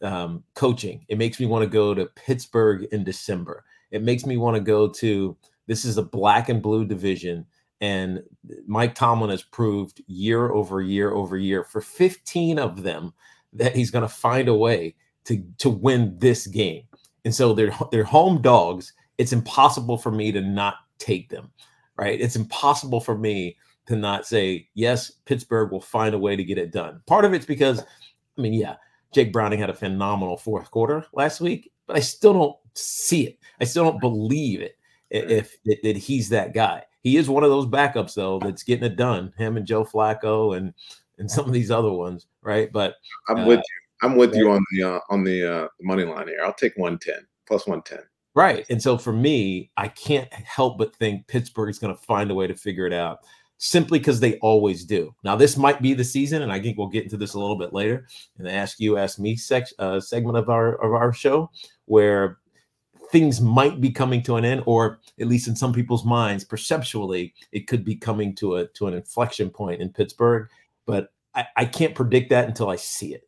[0.00, 1.04] um, coaching.
[1.09, 3.64] It makes me want to go to Pittsburgh in December.
[3.90, 7.46] It makes me want to go to this is a black and blue division.
[7.81, 8.22] And
[8.66, 13.12] Mike Tomlin has proved year over year over year for 15 of them
[13.52, 16.85] that he's going to find a way to, to win this game.
[17.24, 18.92] And so they're, they're home dogs.
[19.18, 21.50] It's impossible for me to not take them,
[21.96, 22.20] right?
[22.20, 26.59] It's impossible for me to not say, yes, Pittsburgh will find a way to get
[26.59, 27.02] it done.
[27.07, 28.76] Part of it's because, I mean, yeah,
[29.12, 33.38] Jake Browning had a phenomenal fourth quarter last week, but I still don't see it.
[33.61, 34.75] I still don't believe it
[35.10, 36.84] if, if that he's that guy.
[37.02, 39.32] He is one of those backups though that's getting it done.
[39.36, 40.74] Him and Joe Flacco and
[41.18, 42.70] and some of these other ones, right?
[42.72, 42.96] But
[43.28, 43.82] I'm uh, with you.
[44.02, 46.40] I'm with you on the uh, on the uh, money line here.
[46.44, 48.06] I'll take 110 plus 110.
[48.34, 48.66] Right.
[48.68, 52.34] And so for me, I can't help but think Pittsburgh is going to find a
[52.34, 53.20] way to figure it out
[53.56, 55.14] simply because they always do.
[55.24, 57.56] Now, this might be the season, and I think we'll get into this a little
[57.56, 58.06] bit later
[58.38, 61.50] in the Ask You, Ask Me sec- uh, segment of our of our show,
[61.86, 62.38] where
[63.10, 67.34] things might be coming to an end, or at least in some people's minds, perceptually,
[67.52, 70.48] it could be coming to a to an inflection point in Pittsburgh.
[70.86, 73.22] But I, I can't predict that until I see it.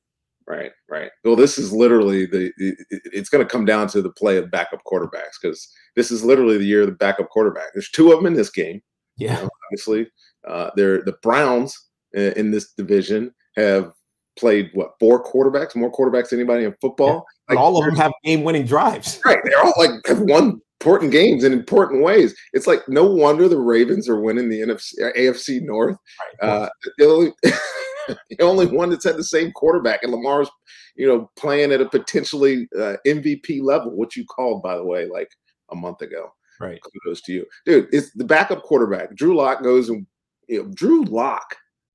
[0.47, 1.11] Right, right.
[1.25, 2.53] Well, this is literally the.
[2.91, 6.57] It's going to come down to the play of backup quarterbacks because this is literally
[6.57, 7.75] the year of the backup quarterback.
[7.75, 8.81] There's two of them in this game.
[9.17, 10.11] Yeah, you know, obviously,
[10.47, 11.77] uh, they're the Browns
[12.15, 13.93] in this division have
[14.39, 17.27] played what four quarterbacks, more quarterbacks than anybody in football.
[17.49, 17.55] Yeah.
[17.55, 19.21] Like, all of them have game-winning drives.
[19.25, 22.35] Right, they're all like have won important games in important ways.
[22.53, 25.97] It's like no wonder the Ravens are winning the NFC, AFC North.
[26.41, 30.49] Right, uh, the, only, the only one that's had the same quarterback, and Lamar's,
[30.97, 35.07] you know, playing at a potentially uh, MVP level, which you called, by the way,
[35.07, 35.31] like
[35.71, 36.33] a month ago.
[36.61, 36.81] Right.
[36.83, 37.89] Kudos to you, dude.
[37.93, 39.15] It's the backup quarterback.
[39.15, 40.07] Drew Lock goes and
[40.49, 41.57] you know, Drew Lock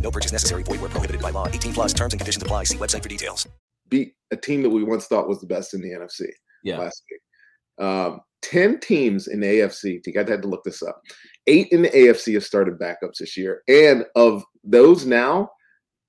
[0.00, 0.62] No purchase necessary.
[0.62, 1.46] Void where prohibited by law.
[1.46, 2.64] 18 plus terms and conditions apply.
[2.64, 3.48] See website for details.
[3.88, 6.26] Beat a team that we once thought was the best in the NFC
[6.64, 6.78] yeah.
[6.78, 7.86] last week.
[7.86, 10.00] Um, 10 teams in the AFC.
[10.06, 11.00] I had to to look this up.
[11.46, 13.62] Eight in the AFC have started backups this year.
[13.68, 15.50] And of those now,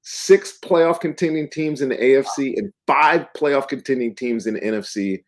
[0.04, 5.23] six playoff contending teams in the AFC and five playoff contending teams in the NFC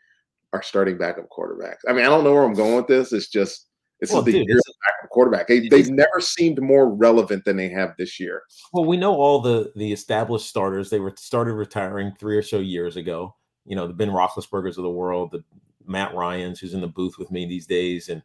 [0.53, 1.81] are starting backup quarterbacks.
[1.87, 3.11] I mean, I don't know where I'm going with this.
[3.11, 3.67] It's just
[4.03, 5.47] this well, is the dude, year of backup quarterback.
[5.47, 8.43] They, have never seemed more relevant than they have this year.
[8.73, 10.89] Well, we know all the the established starters.
[10.89, 13.33] They were started retiring three or so years ago.
[13.65, 15.41] You know, the Ben Roethlisberger's of the world, the
[15.85, 18.21] Matt Ryan's, who's in the booth with me these days, and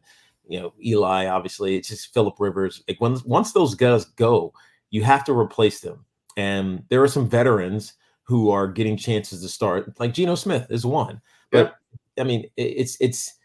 [0.49, 1.27] you know Eli.
[1.27, 2.83] Obviously, it's just Philip Rivers.
[2.89, 4.51] Like when once those guys go,
[4.89, 6.03] you have to replace them.
[6.35, 9.97] And there are some veterans who are getting chances to start.
[9.97, 11.77] Like Geno Smith is one, but
[12.17, 12.21] yeah.
[12.21, 13.38] I mean, it's it's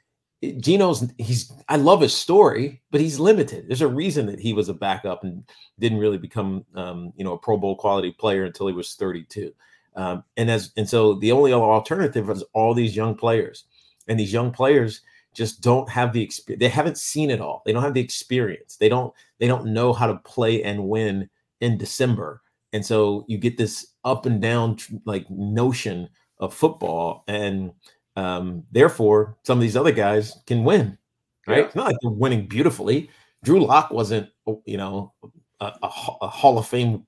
[0.52, 3.68] Geno's he's I love his story, but he's limited.
[3.68, 5.44] There's a reason that he was a backup and
[5.78, 9.52] didn't really become um, you know a Pro Bowl quality player until he was 32.
[9.96, 13.64] Um, and as and so the only alternative is all these young players,
[14.08, 15.02] and these young players
[15.34, 16.60] just don't have the experience.
[16.60, 17.62] They haven't seen it all.
[17.66, 18.76] They don't have the experience.
[18.76, 21.28] They don't they don't know how to play and win
[21.60, 22.42] in December.
[22.72, 27.72] And so you get this up and down like notion of football and
[28.16, 30.98] um, therefore, some of these other guys can win,
[31.46, 31.58] right?
[31.58, 31.64] Yeah.
[31.64, 33.10] It's not like they're winning beautifully.
[33.42, 34.28] Drew Lock wasn't,
[34.64, 35.12] you know,
[35.60, 35.90] a, a,
[36.22, 37.06] a, Hall of Fame,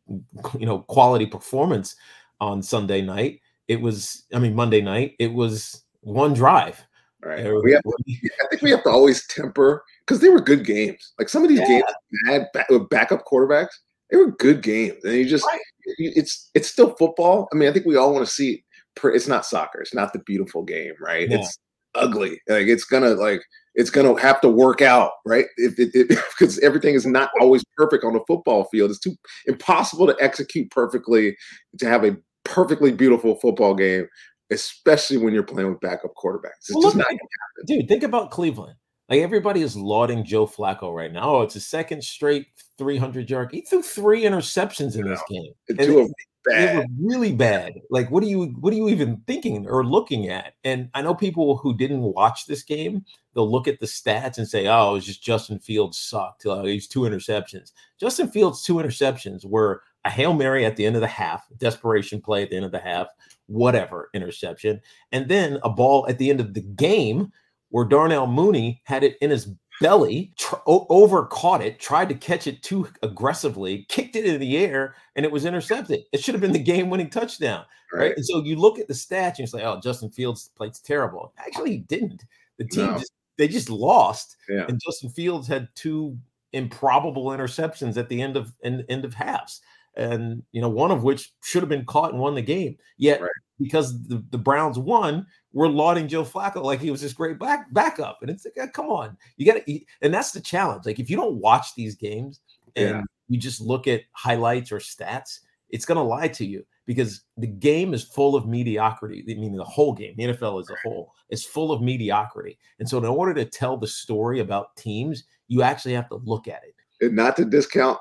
[0.59, 1.97] you know, quality performance
[2.41, 3.41] on Sunday night.
[3.69, 5.15] It was, I mean, Monday night.
[5.19, 6.85] It was one drive.
[7.23, 7.45] Right.
[7.65, 11.13] We have to, I think we have to always temper because they were good games.
[11.19, 11.67] Like some of these yeah.
[11.67, 11.85] games,
[12.27, 13.75] bad back, backup quarterbacks,
[14.11, 15.61] they were good games, and you just Right.
[15.99, 17.49] it's it's still football.
[17.53, 18.65] I mean, I think we all want to see.
[18.97, 19.81] Pr- It's not soccer.
[19.81, 21.29] It's not the beautiful game, right?
[21.31, 21.39] Yeah.
[21.39, 21.59] It's
[21.95, 22.41] ugly.
[22.49, 23.43] Like it's gonna like
[23.75, 25.47] it's gonna have to work out, right?
[25.57, 28.91] If it because everything is not always perfect on the football field.
[28.91, 29.15] It's too
[29.47, 31.37] impossible to execute perfectly
[31.79, 34.09] to have a perfectly beautiful football game,
[34.51, 36.59] especially when you're playing with backup quarterbacks.
[36.69, 37.09] It's Well, just look, not.
[37.09, 37.21] think-
[37.67, 38.77] dude, think about Cleveland.
[39.09, 41.23] Like everybody is lauding Joe Flacco right now.
[41.37, 43.51] Oh, it's a second straight 300 yard.
[43.53, 45.53] He threw three interceptions in this game.
[45.79, 46.13] Two of
[46.47, 47.81] them They were really bad.
[47.91, 50.55] Like, what are you what are you even thinking or looking at?
[50.65, 53.05] And I know people who didn't watch this game,
[53.35, 56.47] they'll look at the stats and say, "Oh, it was just Justin Fields sucked.
[56.47, 60.95] Uh, he's two interceptions." Justin Fields' two interceptions were a hail mary at the end
[60.95, 63.09] of the half, desperation play at the end of the half,
[63.47, 64.81] whatever interception,
[65.13, 67.33] and then a ball at the end of the game
[67.71, 69.49] where Darnell Mooney had it in his
[69.81, 74.57] belly, tr- over caught it, tried to catch it too aggressively, kicked it in the
[74.59, 76.05] air, and it was intercepted.
[76.13, 78.01] It should have been the game winning touchdown, right?
[78.01, 78.17] Right.
[78.17, 81.33] And so you look at the stats and you say, oh, Justin Fields played terrible.
[81.39, 82.25] Actually, he didn't.
[82.59, 82.99] The team No.
[82.99, 84.65] just they just lost, Yeah.
[84.67, 86.17] and Justin Fields had two
[86.53, 89.61] improbable interceptions at the end of end, end of halves.
[89.95, 92.79] And you know, one of which should have been caught and won the game.
[92.97, 93.31] Yet Right.
[93.61, 97.73] Because the, the Browns won, we're lauding Joe Flacco like he was this great back
[97.73, 98.19] backup.
[98.21, 100.85] And it's like, come on, you got to, and that's the challenge.
[100.87, 102.41] Like if you don't watch these games
[102.77, 103.03] and Yeah.
[103.29, 105.41] you just look at highlights or stats,
[105.71, 109.25] it's going to lie to you because the game is full of mediocrity.
[109.29, 112.57] I mean, the whole game, the NFL as a whole, is full of mediocrity.
[112.79, 116.47] And so, in order to tell the story about teams, you actually have to look
[116.47, 116.75] at it.
[117.05, 117.99] And not to discount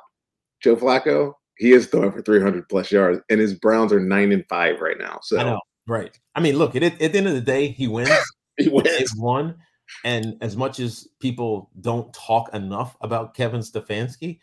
[0.59, 4.45] Joe Flacco, he is throwing for 300 plus yards, and his Browns are nine and
[4.49, 5.19] five right now.
[5.23, 6.17] So I know, right?
[6.35, 7.01] I mean, look at it.
[7.01, 8.09] At the end of the day, he wins.
[8.57, 9.13] he They wins.
[9.17, 9.55] won.
[10.03, 14.39] And as much as people don't talk enough about Kevin Stefanski,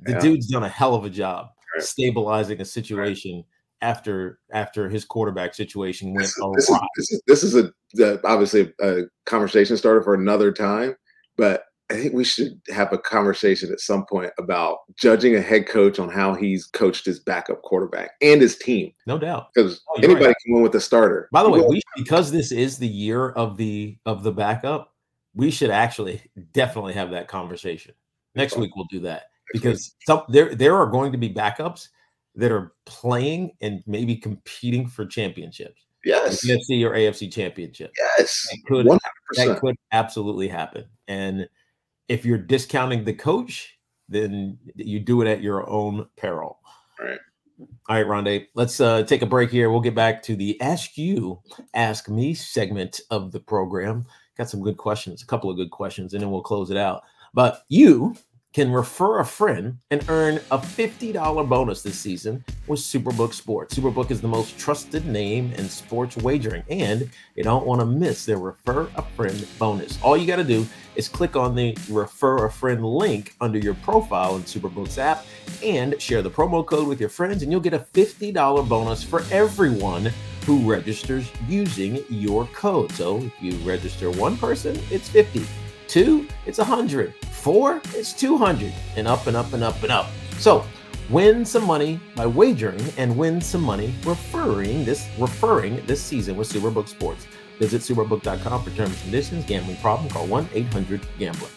[0.00, 0.18] the Yeah.
[0.18, 1.82] dude's done a hell of a job Right.
[1.84, 3.44] stabilizing a situation
[3.82, 6.86] after after his quarterback situation went This, awry.
[6.96, 10.96] this is this is this is a the, obviously a conversation starter for another time,
[11.36, 15.68] but I think we should have a conversation at some point about judging a head
[15.68, 19.48] coach on how he's coached his backup quarterback and his team no doubt.
[19.54, 20.36] because Oh, anybody right.
[20.44, 21.28] can win with a starter.
[21.32, 24.92] By the way, we because this is the year of the of the backup,
[25.34, 26.22] we should actually
[26.52, 27.94] definitely have that conversation.
[28.34, 31.88] Next week we'll do that because some there there are going to be backups
[32.34, 37.92] that are playing and maybe competing for championships, yes, NFC or AFC championship.
[38.18, 39.60] yes, That could hundred percent.
[39.60, 40.84] could absolutely happen.
[41.08, 41.48] And
[42.08, 46.58] if you're discounting the coach, then you do it at your own peril.
[47.00, 47.18] Right.
[47.88, 49.70] All right, Rondé, let's uh, take a break here.
[49.70, 51.40] We'll get back to the Ask You,
[51.74, 54.04] Ask Me segment of the program.
[54.36, 57.04] Got some good questions, a couple of good questions, and then we'll close it out.
[57.32, 58.14] But you
[58.56, 63.78] can refer a friend and earn a $50 bonus this season with Superbook Sports.
[63.78, 68.24] Superbook is the most trusted name in sports wagering, and you don't want to miss
[68.24, 70.02] their refer a friend bonus.
[70.02, 73.74] All you got to do is click on the refer a friend link under your
[73.74, 75.26] profile in Superbook's app
[75.62, 79.22] and share the promo code with your friends, and you'll get a $50 bonus for
[79.30, 80.10] everyone
[80.46, 82.90] who registers using your code.
[82.92, 85.44] So if you register one person, it's 50.
[85.88, 87.14] Two, it's 100.
[87.30, 88.72] Four, it's 200.
[88.96, 90.06] And up and up and up and up.
[90.38, 90.64] So
[91.10, 96.52] win some money by wagering and win some money referring this referring this season with
[96.52, 97.26] Superbook Sports.
[97.58, 99.44] Visit superbook.com for terms and conditions.
[99.46, 101.48] Gambling problem, call 1-800-GAMBLER.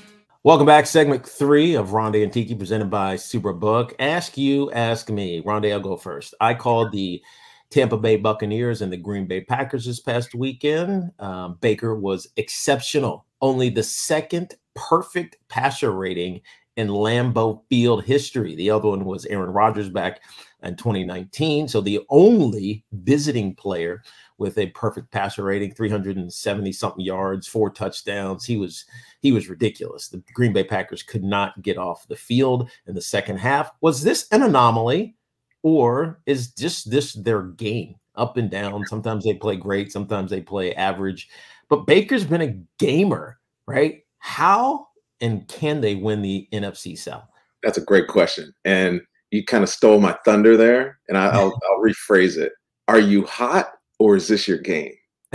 [0.43, 0.85] Welcome back.
[0.85, 3.93] Segment three of Rondé and Tiki presented by Superbook.
[3.99, 5.41] Ask you, ask me.
[5.41, 6.33] Rondé, I'll go first.
[6.39, 7.21] I called the
[7.69, 11.11] Tampa Bay Buccaneers and the Green Bay Packers this past weekend.
[11.19, 13.25] Um, Baker was exceptional.
[13.41, 16.41] Only the second perfect passer rating
[16.77, 18.55] in Lambeau Field history.
[18.55, 20.21] The other one was Aaron Rodgers back
[20.63, 21.67] in 2019.
[21.67, 24.01] So the only visiting player
[24.37, 28.45] with a perfect passer rating, 370 something yards, four touchdowns.
[28.45, 28.85] He was
[29.21, 30.07] he was ridiculous.
[30.07, 33.71] The Green Bay Packers could not get off the field in the second half.
[33.81, 35.15] Was this an anomaly?
[35.63, 38.85] or is just this their game up and down?
[38.85, 41.29] Sometimes they play great, sometimes they play average.
[41.69, 44.01] But Baker's been a gamer, right?
[44.17, 44.87] How
[45.21, 47.27] and can they win the NFC South?
[47.63, 49.01] That's a great question, and
[49.31, 52.53] you kind of stole my thunder there, and I, I'll, I'll rephrase it.
[52.87, 54.93] Are you hot, or is this your game?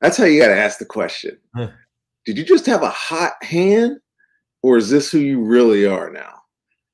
[0.00, 1.38] That's how you got to ask the question.
[2.24, 3.98] Did you just have a hot hand,
[4.62, 6.34] or is this who you really are now?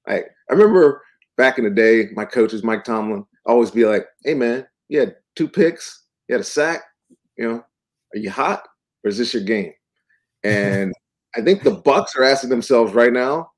[0.06, 1.02] I I remember
[1.36, 5.16] back in the day, my coaches, Mike Tomlin, always be like, "Hey man, you had
[5.34, 6.82] two picks, you had a sack.
[7.36, 7.64] You know,
[8.14, 8.62] are you hot,
[9.04, 9.72] or is this your game?"
[10.44, 10.92] And
[11.34, 13.50] I think the Bucks are asking themselves right now,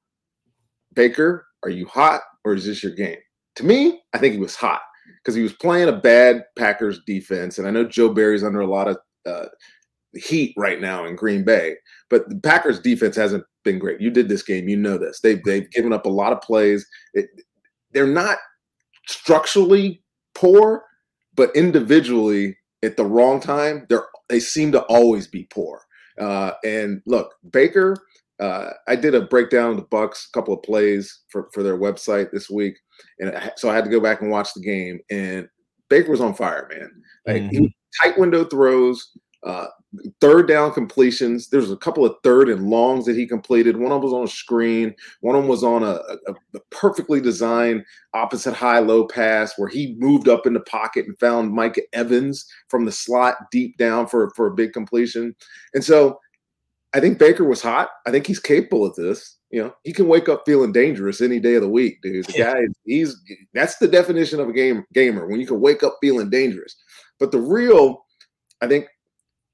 [0.94, 3.18] Baker, are you hot, or is this your game?
[3.56, 4.80] To me, I think he was hot
[5.22, 8.66] because he was playing a bad Packers defense, and I know Joe Barry's under a
[8.66, 8.96] lot of
[9.26, 9.46] uh,
[10.14, 11.76] heat right now in Green Bay,
[12.08, 14.00] but the Packers defense hasn't been great.
[14.00, 15.20] You did this game, you know this.
[15.20, 16.86] They've they've given up a lot of plays.
[17.14, 17.26] It,
[17.92, 18.38] they're not
[19.06, 20.02] structurally
[20.34, 20.84] poor,
[21.34, 25.84] but individually at the wrong time, they're they seem to always be poor.
[26.18, 27.96] Uh, and look, Baker,
[28.40, 31.78] uh, I did a breakdown of the Bucks, a couple of plays for for their
[31.78, 32.76] website this week,
[33.18, 35.00] and I, so I had to go back and watch the game.
[35.10, 35.48] And
[35.88, 36.90] Baker was on fire, man.
[37.26, 37.64] Like mm-hmm.
[37.64, 39.10] he, tight window throws,
[39.44, 39.66] uh,
[40.20, 41.48] third down completions.
[41.48, 43.76] There's a couple of third and longs that he completed.
[43.76, 44.94] One of them was on a screen.
[45.20, 47.84] One of them was on a, a, a perfectly designed
[48.14, 52.46] opposite high low pass where he moved up in the pocket and found Mike Evans
[52.68, 55.34] from the slot deep down for, for a big completion.
[55.72, 56.18] And so
[56.94, 57.90] I think Baker was hot.
[58.06, 59.36] I think he's capable of this.
[59.50, 62.26] You know, he can wake up feeling dangerous any day of the week, dude.
[62.26, 63.16] The guy, he's
[63.54, 66.76] that's the definition of a game gamer when you can wake up feeling dangerous.
[67.18, 68.04] But the real,
[68.60, 68.88] I think,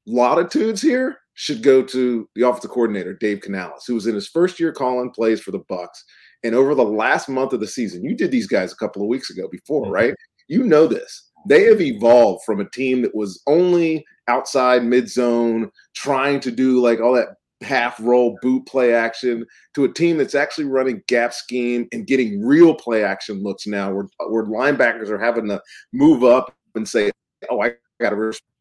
[0.06, 4.60] latitudes here should go to the offensive coordinator Dave Canales, who was in his first
[4.60, 6.04] year calling plays for the Bucks.
[6.44, 9.08] And over the last month of the season, you did these guys a couple of
[9.08, 9.92] weeks ago before, mm-hmm.
[9.92, 10.14] right?
[10.48, 11.30] You know this.
[11.46, 16.80] They have evolved from a team that was only outside mid zone, trying to do
[16.80, 17.28] like all that
[17.60, 19.44] half roll boot play action
[19.74, 23.90] to a team that's actually running gap scheme and getting real play action looks now
[23.90, 25.60] where, where linebackers are having to
[25.92, 27.10] move up and say,
[27.50, 28.16] Oh, I got to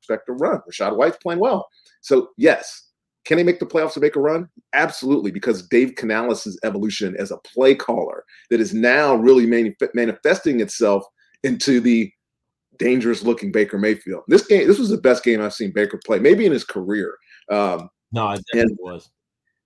[0.10, 0.62] respect the run.
[0.70, 1.68] Rachaad White's playing well.
[2.02, 2.90] So, yes,
[3.26, 4.50] can he make the playoffs to make a run?
[4.74, 10.60] Absolutely, because Dave Canales' evolution as a play caller that is now really manif- manifesting
[10.60, 11.06] itself
[11.44, 12.12] into the
[12.78, 14.24] dangerous looking Baker Mayfield.
[14.28, 17.16] This game, this was the best game I've seen Baker play, maybe in his career.
[17.50, 19.10] Um, no, it and, was.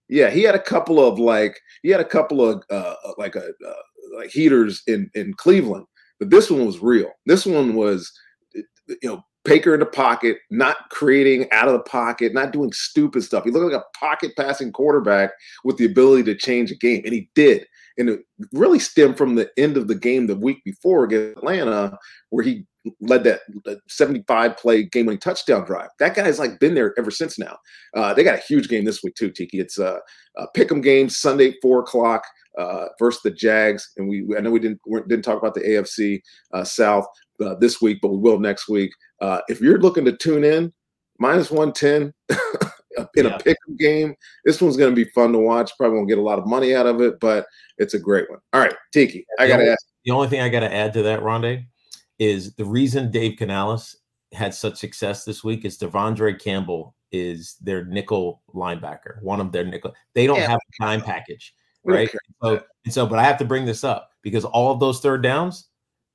[0.09, 3.43] Yeah, he had a couple of like he had a couple of uh, like a
[3.45, 3.73] uh,
[4.17, 5.85] like heaters in in Cleveland,
[6.19, 7.11] but this one was real.
[7.25, 8.11] This one was
[8.53, 13.23] you know Baker in the pocket, not creating out of the pocket, not doing stupid
[13.23, 13.45] stuff.
[13.45, 15.31] He looked like a pocket passing quarterback
[15.63, 17.65] with the ability to change a game, and he did.
[17.97, 18.19] And it
[18.51, 21.97] really stemmed from the end of the game the week before against Atlanta,
[22.29, 22.65] where he
[22.99, 23.39] led that
[23.87, 25.89] 75 play game winning touchdown drive.
[25.99, 27.57] That guy's like been there ever since now.
[27.95, 29.59] Uh, they got a huge game this week, too, Tiki.
[29.61, 29.99] It's a,
[30.35, 32.23] a pick 'em game Sunday, four o'clock.
[32.57, 36.19] Uh, versus the Jags, and we I know we didn't didn't talk about the AFC
[36.55, 37.05] uh, South
[37.43, 38.91] uh, this week, but we will next week.
[39.21, 40.73] Uh, if you're looking to tune in,
[41.19, 42.13] minus 110
[43.15, 43.35] in yeah.
[43.35, 44.15] a pick game,
[44.45, 45.71] this one's going to be fun to watch.
[45.77, 47.45] Probably won't get a lot of money out of it, but
[47.77, 48.39] it's a great one.
[48.53, 49.85] All right, Tiki, I got to ask.
[50.05, 51.65] The only thing I got to add to that, Rondé,
[52.19, 53.95] is the reason Dave Canales
[54.33, 59.63] had such success this week is De'Vondre Campbell is their nickel linebacker, one of their
[59.63, 59.93] nickel.
[60.13, 60.49] They don't yeah.
[60.49, 62.09] have a dime package, right?
[62.41, 65.23] So, and so, but I have to bring this up because all of those third
[65.23, 65.69] downs,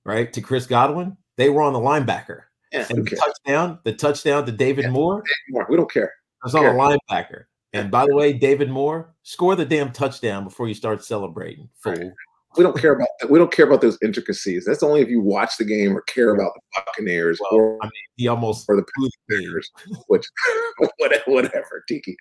[0.04, 2.42] right, to Chris Godwin, they were on the linebacker.
[2.72, 5.22] Yeah, and the touchdown, the touchdown to David yeah, Moore.
[5.50, 5.66] Moore.
[5.68, 6.12] We don't care.
[6.42, 7.44] That's on a linebacker.
[7.74, 12.12] And by the way, David Moore, score the damn touchdown before you start celebrating, fool.
[12.56, 13.30] We don't care about that.
[13.30, 14.66] We don't care about those intricacies.
[14.66, 17.86] That's only if you watch the game or care about the Buccaneers well, or I
[17.86, 18.84] mean, he almost or the
[19.30, 19.70] Packers,
[20.08, 20.26] which
[20.98, 22.14] whatever, Tiki.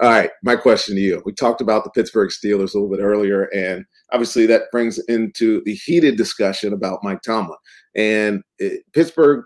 [0.00, 1.22] All right, my question to you.
[1.24, 5.62] We talked about the Pittsburgh Steelers a little bit earlier, and obviously that brings into
[5.64, 7.58] the heated discussion about Mike Tomlin.
[7.94, 9.44] And it, Pittsburgh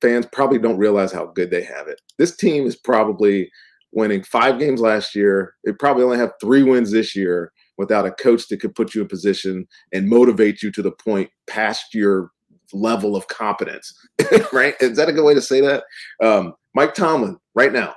[0.00, 2.00] fans probably don't realize how good they have it.
[2.18, 3.50] This team is probably
[3.92, 5.54] winning five games last year.
[5.64, 9.02] They probably only have three wins this year without a coach that could put you
[9.02, 12.30] in position and motivate you to the point past your
[12.72, 13.92] level of competence.
[14.52, 14.74] right?
[14.80, 15.84] Is that a good way to say that?
[16.22, 17.94] Um, Mike Tomlin, right now,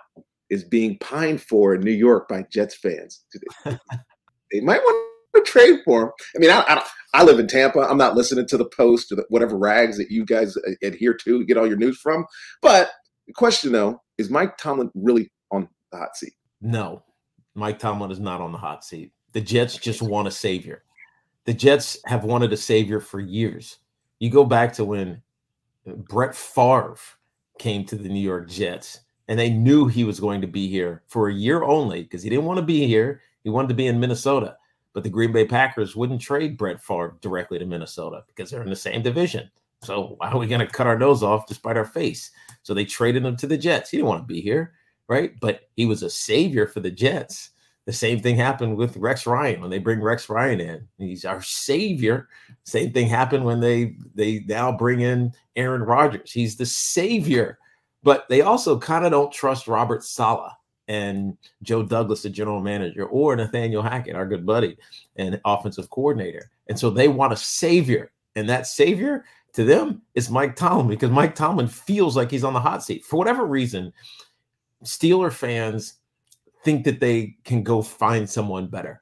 [0.50, 3.24] is being pined for in New York by Jets fans.
[3.66, 6.12] they might want to trade for him.
[6.36, 7.80] I mean, I, I, I live in Tampa.
[7.80, 11.14] I'm not listening to the Post or the, whatever rags that you guys uh, adhere
[11.14, 12.26] to, get all your news from.
[12.62, 12.92] But
[13.28, 16.34] the question though is, Mike Tomlin really on the hot seat?
[16.62, 17.04] No,
[17.54, 19.12] Mike Tomlin is not on the hot seat.
[19.32, 20.84] The Jets just want a savior.
[21.46, 23.78] The Jets have wanted a savior for years.
[24.20, 25.22] You go back to when
[25.86, 26.98] Brett Favre
[27.60, 31.04] came to the New York Jets, and they knew he was going to be here
[31.08, 33.22] for a year only because he didn't want to be here.
[33.44, 34.58] He wanted to be in Minnesota.
[34.96, 38.70] But the Green Bay Packers wouldn't trade Brett Favre directly to Minnesota because they're in
[38.70, 39.52] the same division.
[39.84, 42.32] So why are we going to cut our nose off despite our face?
[42.64, 43.90] So they traded him to the Jets.
[43.90, 44.72] He didn't want to be here,
[45.10, 45.34] right?
[45.42, 47.50] But he was a savior for the Jets.
[47.86, 50.88] The same thing happened with Rex Ryan when they bring Rex Ryan in.
[50.98, 52.30] He's our savior.
[52.64, 56.32] Same thing happened when they they now bring in Aaron Rodgers.
[56.32, 57.60] He's the savior.
[58.02, 60.54] But they also kind of don't trust Robert Saleh
[60.88, 64.78] and Joe Douglas, the general manager, or Nathaniel Hackett, our good buddy
[65.16, 66.52] and offensive coordinator.
[66.68, 68.12] And so they want a savior.
[68.36, 72.54] And that savior to them is Mike Tomlin because Mike Tomlin feels like he's on
[72.54, 73.06] the hot seat.
[73.06, 73.94] For whatever reason,
[74.84, 75.96] Steeler fans
[76.64, 79.02] think that they can go find someone better.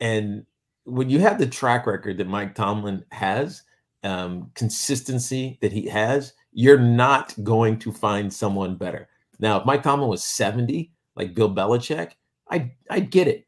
[0.00, 0.44] And
[0.84, 3.62] when you have the track record that Mike Tomlin has,
[4.02, 9.08] um, consistency that he has, you're not going to find someone better.
[9.38, 12.12] Now, if Mike Tomlin was 70, like Bill Belichick,
[12.50, 13.46] I I get it.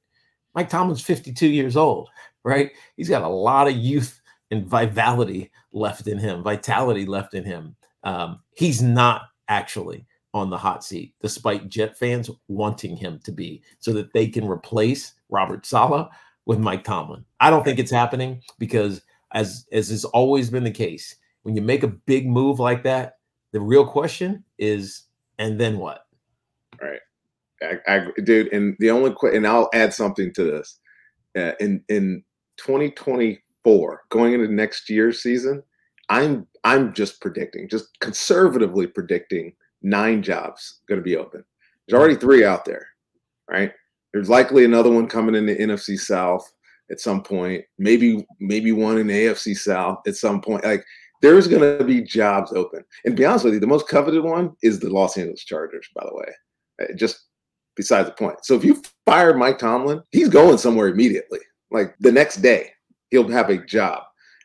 [0.54, 2.08] Mike Tomlin's 52 years old,
[2.44, 2.72] right?
[2.96, 7.76] He's got a lot of youth and vitality left in him, vitality left in him.
[8.02, 13.62] Um, he's not actually on the hot seat, despite Jet fans wanting him to be,
[13.78, 16.08] so that they can replace Robert Saleh
[16.46, 17.24] with Mike Tomlin.
[17.40, 19.02] I don't think it's happening because,
[19.32, 23.18] as as has always been the case, when you make a big move like that,
[23.52, 25.04] the real question is,
[25.38, 26.06] and then what?
[26.80, 27.00] Right.
[27.62, 30.78] I, I dude, and the only que- and I'll add something to this.
[31.36, 32.22] Uh, in in
[32.58, 35.62] 2024, going into next year's season,
[36.08, 41.44] I'm I'm just predicting, just conservatively predicting nine jobs going to be open.
[41.86, 42.86] There's already three out there,
[43.48, 43.72] right?
[44.12, 46.50] There's likely another one coming in the NFC South
[46.90, 47.64] at some point.
[47.78, 50.64] Maybe maybe one in the AFC South at some point.
[50.64, 50.84] Like
[51.20, 52.84] there's going to be jobs open.
[53.04, 55.88] And be honest with you, the most coveted one is the Los Angeles Chargers.
[55.94, 56.32] By the way,
[56.82, 57.27] uh, just
[57.78, 58.44] besides the point.
[58.44, 61.38] So if you fire Mike Tomlin, he's going somewhere immediately.
[61.70, 62.70] Like the next day,
[63.10, 64.02] he'll have a job.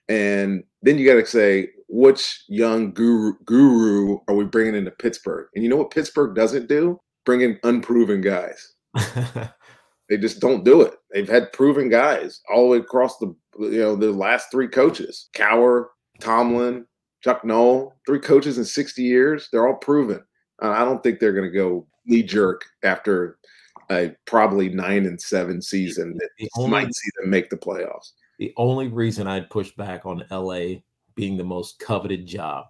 [0.08, 5.48] And then you got to say, which young guru, guru are we bringing into Pittsburgh?
[5.56, 7.00] And you know what Pittsburgh doesn't do?
[7.26, 8.74] Bring in unproven guys.
[10.10, 10.94] they just don't do it.
[11.12, 15.30] They've had proven guys all the way across the you know the last three coaches:
[15.36, 15.86] Cowher,
[16.20, 16.86] Tomlin,
[17.24, 17.94] Chuck Noll.
[18.06, 19.48] Three coaches in sixty years.
[19.52, 20.22] They're all proven.
[20.60, 23.38] I don't think they're going to go knee jerk after
[23.91, 28.12] a probably nine and seven season that only, might see them make the playoffs.
[28.39, 30.82] The only reason I'd push back on LA
[31.16, 32.66] being the most coveted job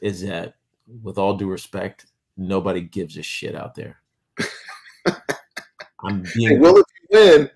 [0.00, 0.54] is that,
[1.02, 2.06] with all due respect,
[2.36, 4.00] nobody gives a shit out there.
[6.04, 7.50] I'm being they will if you win.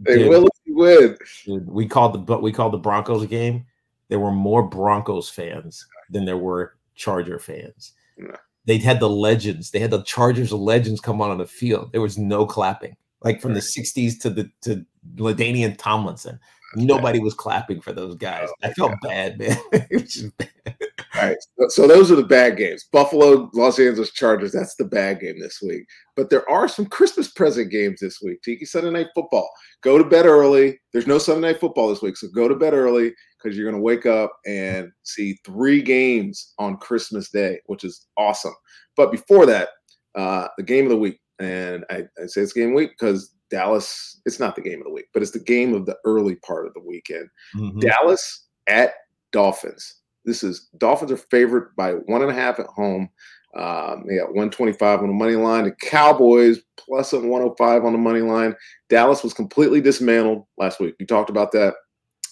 [0.00, 1.16] They dude, will if you win.
[1.44, 3.66] Dude, we called the but we called the Broncos game.
[4.08, 7.92] There were more Broncos fans than there were Charger fans.
[8.16, 8.36] Yeah.
[8.66, 9.70] They had the legends.
[9.70, 11.92] They had the Chargers legends come on on the field.
[11.92, 14.84] There was no clapping, like from the '60s to the to
[15.16, 16.38] LaDainian Tomlinson.
[16.74, 18.48] Nobody was clapping for those guys.
[18.50, 19.08] Oh, I felt God.
[19.08, 19.56] bad, man.
[19.70, 20.76] bad.
[21.14, 21.36] All right.
[21.68, 22.84] So those are the bad games.
[22.92, 24.52] Buffalo, Los Angeles Chargers.
[24.52, 25.86] That's the bad game this week.
[26.16, 28.42] But there are some Christmas present games this week.
[28.42, 29.48] Tiki Sunday Night Football.
[29.82, 30.78] Go to bed early.
[30.92, 33.14] There's no Sunday Night Football this week, so go to bed early
[33.46, 38.06] because you're going to wake up and see three games on Christmas Day, which is
[38.16, 38.54] awesome.
[38.96, 39.68] But before that,
[40.16, 44.20] uh, the game of the week, and I, I say it's game week because Dallas,
[44.26, 46.66] it's not the game of the week, but it's the game of the early part
[46.66, 47.28] of the weekend.
[47.54, 47.78] Mm-hmm.
[47.78, 48.94] Dallas at
[49.30, 50.00] Dolphins.
[50.24, 53.08] This is Dolphins are favored by one and a half at home.
[53.56, 55.64] Um, they got 125 on the money line.
[55.64, 58.56] The Cowboys plus a 105 on the money line.
[58.88, 60.96] Dallas was completely dismantled last week.
[60.98, 61.74] You talked about that.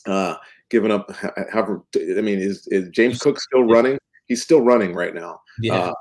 [0.07, 0.37] Uh,
[0.75, 1.09] giving up,
[1.53, 3.97] however, I mean, is, is James Cook still running?
[4.27, 5.39] He's still running right now.
[5.61, 5.93] Yeah.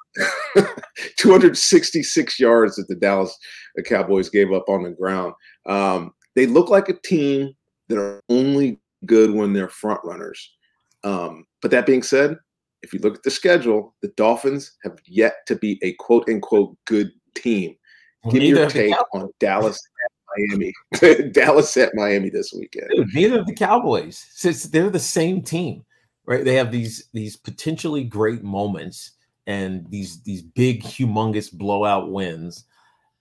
[0.58, 0.64] Uh,
[1.18, 3.38] 266 yards that the Dallas
[3.86, 5.36] Cowboys gave up on the ground.
[5.68, 7.54] Um, they look like a team
[7.88, 10.52] that are only good when they're front runners.
[11.04, 12.40] Um, but that being said,
[12.82, 16.76] if you look at the schedule, the Dolphins have yet to be a quote unquote
[16.86, 17.76] good team.
[18.32, 19.80] Give me your take on Dallas
[20.38, 20.74] Miami.
[21.32, 22.90] Dallas at Miami this weekend.
[22.90, 24.26] Dude, neither of the Cowboys.
[24.32, 25.84] Since they're the same team
[26.26, 26.44] right?
[26.44, 29.12] They have these these potentially great moments
[29.48, 32.66] and these these big, humongous blowout wins,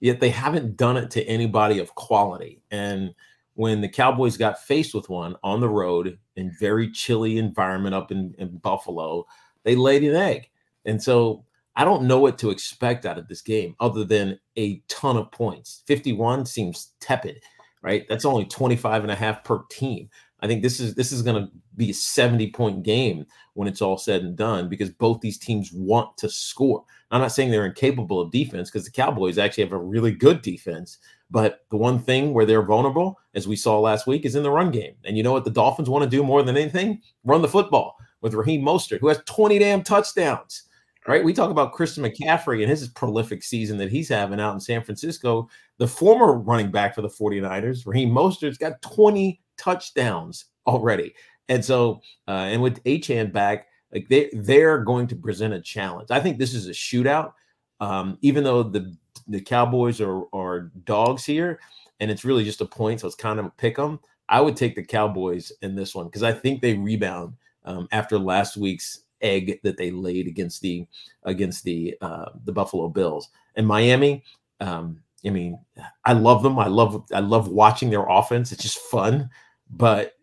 [0.01, 2.63] yet they haven't done it to anybody of quality.
[2.71, 3.15] And
[3.55, 8.11] when the Cowboys got faced with one on the road in very chilly environment up
[8.11, 9.27] in, in Buffalo,
[9.65, 10.49] they laid an egg.
[10.87, 11.45] And so
[11.77, 15.33] I don't know what to expect out of this game other than a ton of
[15.33, 15.83] points.
[15.87, 17.43] 51 seems tepid,
[17.83, 18.05] right?
[18.09, 20.11] That's only 25 and a half per team.
[20.43, 23.81] I think this is this is going to be a 70 point game when it's
[23.81, 26.85] all said and done because both these teams want to score.
[27.13, 30.43] I'm not saying they're incapable of defense because the Cowboys actually have a really good
[30.43, 30.99] defense,
[31.31, 34.51] but the one thing where they're vulnerable, as we saw last week, is in the
[34.51, 34.95] run game.
[35.05, 37.01] And you know what the Dolphins want to do more than anything?
[37.25, 40.65] Run the football with Raheem Mostert, who has 20 damn touchdowns.
[41.09, 41.25] Right?
[41.25, 44.83] We talk about Christian McCaffrey and his prolific season that he's having out in San
[44.85, 45.49] Francisco.
[45.79, 51.13] The former running back for the 49ers, Raheem Mostert's got 20 touchdowns already.
[51.49, 56.11] And so, uh, and with Achane back, like they they're going to present a challenge.
[56.11, 57.33] I think this is a shootout.
[57.81, 58.97] Um, even though the
[59.29, 61.61] the Cowboys are are dogs here,
[62.01, 64.01] and it's really just a point, so it's kind of a pick 'em.
[64.29, 67.35] I would take the Cowboys in this one because I think they rebound
[67.65, 70.87] um, after last week's egg that they laid against the
[71.25, 74.25] against the uh, the Buffalo Bills and Miami.
[74.61, 75.59] Um, I mean,
[76.05, 76.59] I love them.
[76.59, 78.53] I love I love watching their offense.
[78.53, 79.31] It's just fun,
[79.71, 80.15] but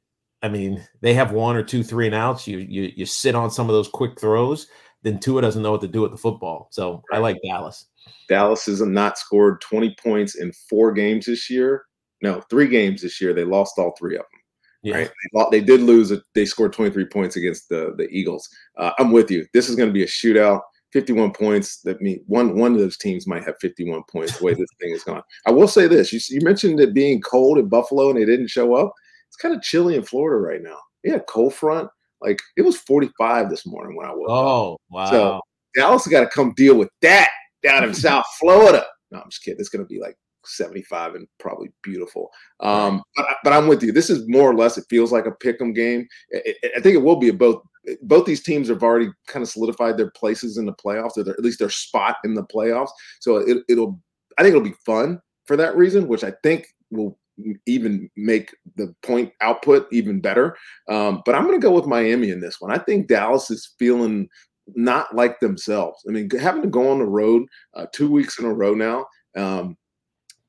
[0.41, 2.47] I mean, they have one or two three and outs.
[2.47, 4.67] You you you sit on some of those quick throws.
[5.01, 6.67] Then Tua doesn't know what to do with the football.
[6.71, 7.85] So I like Dallas.
[8.27, 11.83] Dallas has not scored 20 points in four games this year.
[12.21, 13.33] No, three games this year.
[13.33, 14.38] They lost all three of them.
[14.81, 14.95] Yeah.
[14.95, 15.11] Right.
[15.51, 16.13] They, they did lose.
[16.35, 18.47] They scored 23 points against the the Eagles.
[18.77, 19.45] Uh, I'm with you.
[19.53, 20.61] This is going to be a shootout.
[20.93, 21.81] 51 points.
[21.81, 24.37] That mean one one of those teams might have 51 points.
[24.37, 25.21] The way this thing is going.
[25.45, 26.13] I will say this.
[26.13, 28.93] You, you mentioned it being cold in Buffalo and they didn't show up.
[29.27, 30.77] It's kind of chilly in Florida right now.
[31.03, 31.89] Yeah, cold front.
[32.21, 34.35] Like it was 45 this morning when I woke up.
[34.35, 35.09] Oh wow!
[35.11, 35.41] So
[35.75, 37.29] Dallas got to come deal with that
[37.63, 38.85] down in South Florida.
[39.11, 39.59] No, I'm just kidding.
[39.59, 40.17] It's going to be like
[40.49, 42.29] 75 and probably beautiful.
[42.59, 43.91] Um, but, but I'm with you.
[43.91, 44.77] This is more or less.
[44.77, 46.07] It feels like a pick'em game.
[46.33, 47.61] I, I- I think it will be a both.
[48.03, 51.33] Both these teams have already kind of solidified their places in the playoffs, or their,
[51.33, 52.89] at least their spot in the playoffs.
[53.19, 53.99] So it, it'll.
[54.37, 57.17] I think it'll be fun for that reason, which I think will
[57.65, 60.55] even make the point output even better.
[60.89, 62.71] Um, but I'm going to go with Miami in this one.
[62.71, 64.27] I think Dallas is feeling
[64.75, 66.03] not like themselves.
[66.07, 67.43] I mean, having to go on the road
[67.73, 69.77] uh, two weeks in a row now um,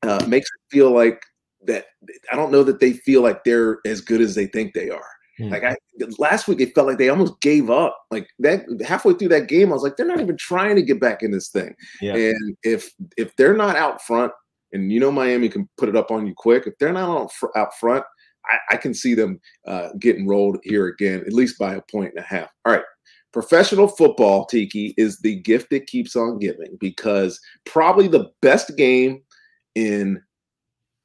[0.03, 1.23] uh, makes it feel like
[1.67, 1.87] that.
[2.33, 5.11] I don't know that they feel like they're as good as they think they are.
[5.39, 5.49] Hmm.
[5.49, 5.77] Like I
[6.19, 7.99] last week, it felt like they almost gave up.
[8.11, 11.01] Like that halfway through that game, I was like, they're not even trying to get
[11.01, 11.75] back in this thing.
[12.01, 12.15] Yeah.
[12.15, 14.33] And if if they're not out front,
[14.73, 17.33] and you know Miami can put it up on you quick, if they're not out,
[17.33, 18.05] fr- out front,
[18.47, 22.13] I, I can see them uh, getting rolled here again, at least by a point
[22.15, 22.51] and a half.
[22.65, 22.85] All right.
[23.33, 29.23] Professional football, Tiki, is the gift that keeps on giving because probably the best game
[29.75, 30.23] in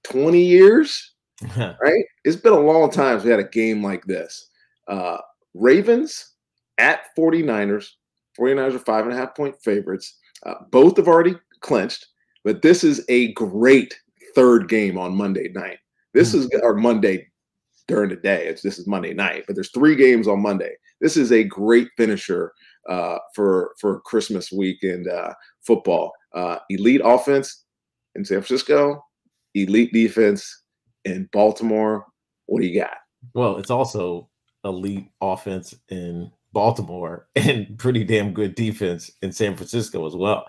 [0.04, 1.14] 20 years,
[1.58, 2.04] right?
[2.24, 4.50] It's been a long time since we had a game like this.
[4.88, 5.18] Uh,
[5.54, 6.34] Ravens
[6.78, 7.90] at 49ers.
[8.40, 10.18] 49ers are five and a half point favorites.
[10.46, 12.08] Uh, both have already clinched,
[12.44, 13.98] but this is a great
[14.36, 15.80] third game on Monday night.
[16.14, 17.28] This is our Monday
[17.88, 18.48] during the day.
[18.48, 20.76] It's this is Monday night, but there's three games on Monday.
[21.02, 22.54] This is a great finisher
[22.90, 26.12] uh, for for Christmas weekend uh, football.
[26.34, 27.65] Uh, elite offense
[28.16, 29.04] in San Francisco,
[29.54, 30.64] elite defense
[31.04, 32.06] in Baltimore.
[32.46, 32.98] What do you got?
[33.34, 34.30] Well, it's also
[34.64, 40.46] elite offense in Baltimore and pretty damn good defense in San Francisco as well.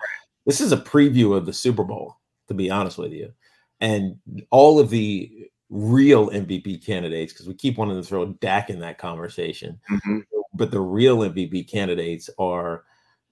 [0.47, 2.17] This is a preview of the Super Bowl,
[2.49, 3.33] to be honest with you.
[3.81, 4.17] And
[4.51, 8.99] all of the real MVP candidates, because we keep wanting to throw Dak in that
[8.99, 10.21] conversation, mm-hmm.
[10.55, 12.85] but the real MVP candidates are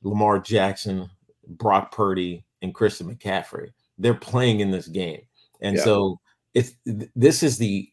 [0.03, 1.09] Lamar Jackson,
[1.47, 3.71] Brock Purdy, and Christian McCaffrey.
[3.99, 5.23] They're playing in this game.
[5.61, 5.85] And Yeah.
[5.85, 6.21] so
[6.55, 7.89] it's this is the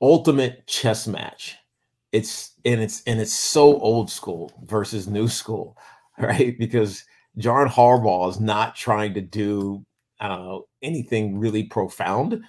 [0.00, 1.56] ultimate chess match.
[2.12, 5.76] It's and it's and it's so old school versus new school,
[6.18, 6.58] right?
[6.58, 7.04] Because
[7.38, 9.84] John Harbaugh is not trying to do
[10.20, 12.42] I don't know anything really profound,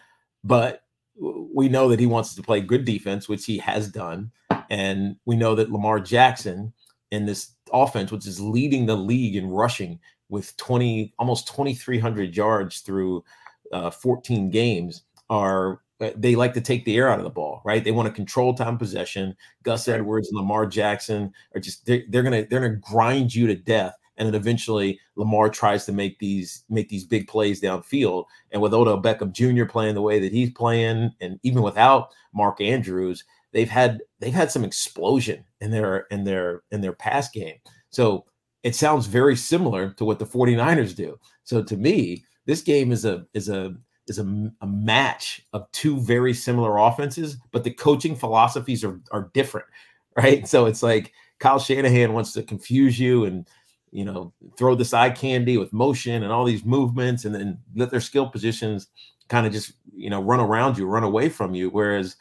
[0.44, 0.84] but
[1.20, 4.32] we know that he wants to play good defense, which he has done,
[4.70, 6.74] and we know that Lamar Jackson
[7.12, 10.00] in this offense, which is leading the league in rushing
[10.32, 13.24] with 20 almost 2300 yards through
[13.72, 17.62] uh, 14 games are uh, they like to take the air out of the ball
[17.64, 17.84] right?
[17.84, 19.36] They want to control time possession.
[19.62, 23.56] Gus edwards and lamar jackson are just they're, they're gonna they're gonna grind you to
[23.56, 28.26] death and then eventually lamar tries to make these make these big plays downfield.
[28.52, 32.62] And with odell beckham jr playing the way that he's playing and even without mark
[32.62, 37.58] andrews they've had they've had some explosion in their in their in their pass game.
[37.90, 38.26] So
[38.64, 41.20] it sounds very similar to what the 49ers do.
[41.44, 43.76] So to me, this game is a is a
[44.08, 49.32] is a, a match of two very similar offenses, but the coaching philosophies are are
[49.34, 49.68] different,
[50.18, 50.48] right?
[50.48, 53.48] So it's like Kyle Shanahan wants to confuse you and
[53.92, 57.90] you know throw this eye candy with motion and all these movements, and then let
[57.90, 58.88] their skill positions
[59.28, 61.70] kind of just you know run around you, run away from you.
[61.70, 62.16] Whereas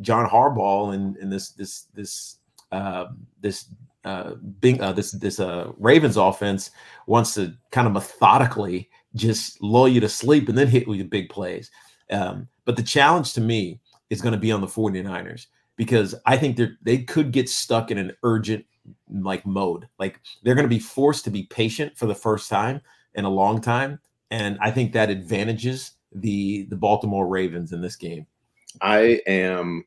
[0.00, 2.38] John Harbaugh and, and this this this
[2.72, 3.06] uh,
[3.40, 3.66] this
[4.04, 4.34] uh,
[4.80, 6.70] uh, this this uh, Ravens offense
[7.06, 11.28] wants to kind of methodically just lull you to sleep and then hit with big
[11.28, 11.70] plays.
[12.10, 13.80] Um, but the challenge to me
[14.10, 15.46] is going to be on the 49ers
[15.76, 18.64] because I think they they could get stuck in an urgent
[19.10, 19.88] like mode.
[19.98, 22.80] Like they're going to be forced to be patient for the first time
[23.14, 24.00] in a long time,
[24.30, 28.26] and I think that advantages the the Baltimore Ravens in this game.
[28.80, 29.84] I am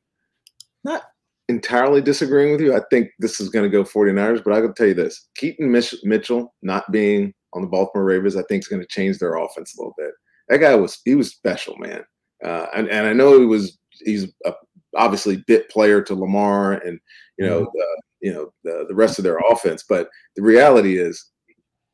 [0.84, 1.04] not
[1.50, 2.76] entirely disagreeing with you.
[2.76, 5.72] I think this is going to go 49ers, but I can tell you this Keaton
[5.72, 9.76] Mitchell not being on the Baltimore Ravens, I think is going to change their offense
[9.76, 10.12] a little bit.
[10.50, 12.04] That guy was he was special, man.
[12.44, 14.54] Uh, and and I know he was he's a,
[14.96, 17.00] obviously bit player to Lamar and
[17.38, 17.78] you know mm-hmm.
[17.78, 21.32] the, you know the the rest of their offense, but the reality is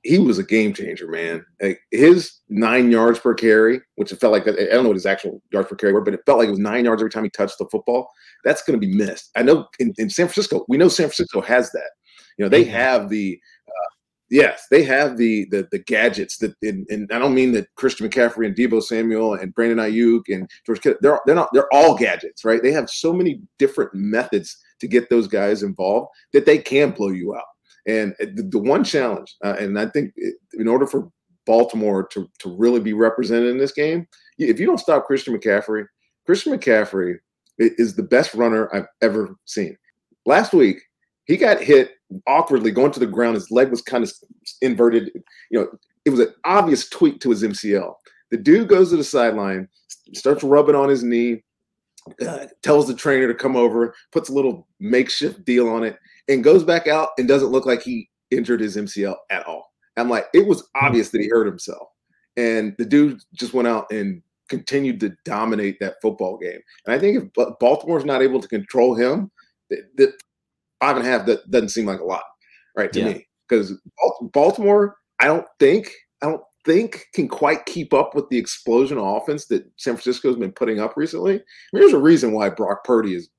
[0.03, 1.45] he was a game changer, man.
[1.61, 5.05] Like his nine yards per carry, which it felt like I don't know what his
[5.05, 7.23] actual yards per carry were, but it felt like it was nine yards every time
[7.23, 8.09] he touched the football.
[8.43, 9.31] That's going to be missed.
[9.35, 11.91] I know in, in, San Francisco, we know San Francisco has that.
[12.37, 12.73] You know, they mm-hmm.
[12.73, 13.93] have the uh,
[14.29, 18.09] yes, they have the the the gadgets that, and, and, I don't mean that Christian
[18.09, 21.95] McCaffrey and Deebo Samuel and Brandon Aiyuk and George Kittle, they're they're not they're all
[21.95, 22.61] gadgets, right?
[22.61, 27.09] They have so many different methods to get those guys involved that they can blow
[27.09, 27.45] you out.
[27.87, 30.13] And the, the one challenge, uh, and I think
[30.53, 31.09] in order for
[31.45, 34.07] Baltimore to, to really be represented in this game,
[34.37, 35.85] if you don't stop Christian McCaffrey,
[36.25, 37.17] Christian McCaffrey
[37.57, 39.77] is the best runner I've ever seen.
[40.25, 40.81] Last week,
[41.25, 41.91] he got hit
[42.27, 43.35] awkwardly going to the ground.
[43.35, 44.11] His leg was kind of
[44.61, 45.11] inverted.
[45.51, 45.67] You know,
[46.05, 47.93] it was an obvious tweak to his MCL.
[48.31, 49.67] The dude goes to the sideline,
[50.13, 51.43] starts rubbing on his knee,
[52.25, 56.43] uh, tells the trainer to come over, puts a little makeshift deal on it, and
[56.43, 59.71] goes back out and doesn't look like he injured his MCL at all.
[59.97, 61.87] I'm like, it was obvious that he hurt himself.
[62.35, 66.59] And the dude just went out and continued to dominate that football game.
[66.85, 69.31] And I think if Baltimore's not able to control him,
[69.69, 70.13] that
[70.79, 72.23] five and a half that doesn't seem like a lot,
[72.75, 73.05] right to yeah.
[73.05, 73.27] me.
[73.47, 73.73] Because
[74.33, 79.03] Baltimore, I don't think, I don't think can quite keep up with the explosion of
[79.03, 81.35] offense that San Francisco's been putting up recently.
[81.35, 81.37] I
[81.73, 83.29] mean, there's a reason why Brock Purdy is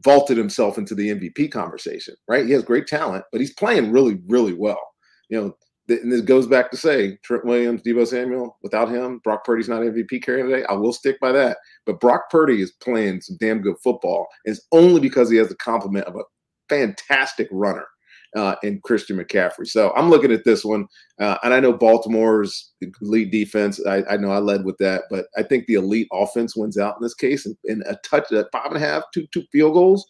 [0.00, 2.46] vaulted himself into the MVP conversation, right?
[2.46, 4.80] He has great talent, but he's playing really, really well.
[5.28, 5.56] You know,
[5.88, 8.58] and this goes back to say Trent Williams, Deebo Samuel.
[8.62, 10.66] Without him, Brock Purdy's not MVP candidate.
[10.68, 11.58] I will stick by that.
[11.84, 15.48] But Brock Purdy is playing some damn good football, and it's only because he has
[15.48, 16.24] the complement of a
[16.68, 17.86] fantastic runner
[18.34, 19.66] uh, in Christian McCaffrey.
[19.66, 20.86] So I'm looking at this one,
[21.20, 23.84] uh, and I know Baltimore's elite defense.
[23.86, 26.96] I, I, know I led with that, but I think the elite offense wins out
[26.96, 27.46] in this case.
[27.46, 30.06] And, and a touch, at five and a half, two two field goals.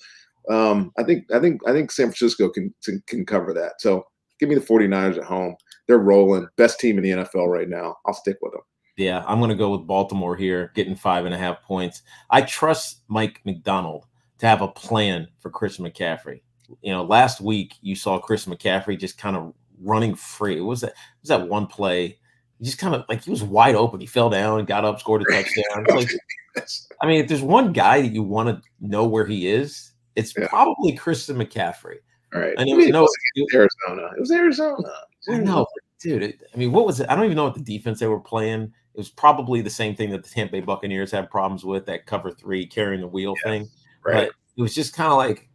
[0.50, 2.74] Um, I think I think I think San Francisco can
[3.06, 3.80] can cover that.
[3.80, 4.04] So
[4.40, 5.56] give me the 49ers at home.
[5.86, 7.96] They're rolling, best team in the NFL right now.
[8.06, 8.62] I'll stick with them.
[8.96, 12.02] Yeah, I'm going to go with Baltimore here, getting five and a half points.
[12.30, 14.06] I trust Mike Macdonald
[14.38, 16.42] to have a plan for Chris McCaffrey
[16.82, 20.60] you know, last week you saw Chris McCaffrey just kind of running free.
[20.60, 20.94] What was that?
[21.20, 22.18] was that one play?
[22.58, 24.00] He just kind of like he was wide open.
[24.00, 25.86] He fell down, got up, scored a touchdown.
[25.94, 26.10] Like,
[27.00, 30.32] I mean, if there's one guy that you want to know where he is, it's
[30.36, 30.48] yeah.
[30.48, 31.96] probably Christian McCaffrey.
[32.34, 32.54] All right.
[32.58, 34.10] I, know, I mean, no, it was Arizona.
[34.16, 34.88] It was Arizona.
[35.28, 35.66] I know,
[36.00, 36.22] dude.
[36.22, 37.08] It, I mean, what was it?
[37.08, 38.62] I don't even know what the defense they were playing.
[38.62, 42.06] It was probably the same thing that the Tampa Bay Buccaneers had problems with that
[42.06, 43.68] cover three carrying the wheel yeah, thing.
[44.04, 44.28] Right.
[44.28, 45.48] But it was just kind of like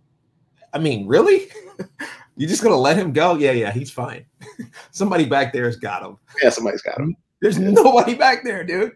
[0.74, 1.47] I mean, really?
[2.38, 3.36] You're just gonna let him go?
[3.36, 4.26] Yeah, yeah, he's fine.
[4.91, 6.17] Somebody back there has got him.
[6.41, 7.15] Yeah, somebody's got him.
[7.41, 8.93] There's nobody back there, dude.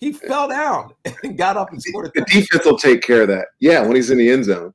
[0.00, 2.10] He fell down and got up and scored.
[2.14, 3.48] the defense will take care of that.
[3.60, 4.72] Yeah, when he's in the end zone.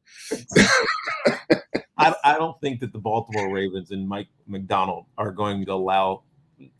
[1.97, 6.23] I, I don't think that the Baltimore Ravens and Mike Macdonald are going to allow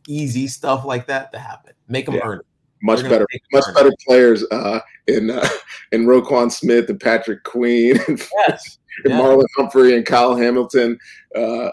[0.08, 1.74] easy stuff like that to happen.
[1.88, 2.22] Make them yeah.
[2.24, 2.46] earn it.
[2.82, 5.48] Much better, much better players uh, in uh,
[5.92, 7.96] in Roquan Smith and Patrick Queen.
[8.08, 9.20] yes, yeah.
[9.20, 10.98] Marlon Humphrey and Kyle Hamilton,
[11.36, 11.72] uh,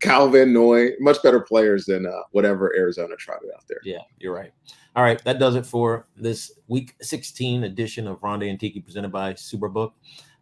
[0.00, 3.80] Kyle Van Noy, much better players than uh, whatever Arizona trotted out there.
[3.84, 4.52] Yeah, you're right.
[4.96, 9.10] All right, that does it for this week 16 edition of Ronde and Tiki presented
[9.10, 9.92] by Superbook.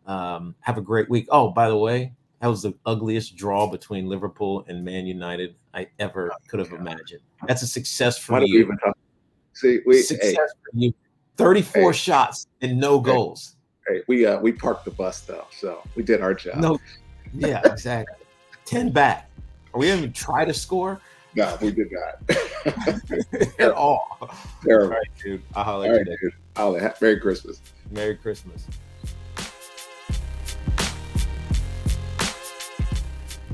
[0.06, 1.26] Um, have a great week.
[1.30, 5.88] Oh, by the way, that was the ugliest draw between Liverpool and Man United I
[5.98, 7.22] ever could have imagined.
[7.46, 8.76] That's a success for you.
[9.54, 10.94] See, we success hey, for you.
[11.36, 11.98] 34 hey.
[11.98, 13.56] shots and no goals.
[13.86, 16.56] Hey, we uh we parked the bus though, so we did our job.
[16.56, 16.78] No,
[17.34, 18.24] yeah, exactly.
[18.64, 19.28] Ten back.
[19.74, 21.00] Are we even try to score?
[21.34, 22.36] No, we did not
[23.58, 24.30] at all.
[24.62, 25.42] Terrible, all right, dude.
[25.54, 26.32] I'll holler all right, dude.
[26.56, 26.94] Holler.
[27.00, 27.60] Merry Christmas.
[27.90, 28.66] Merry Christmas.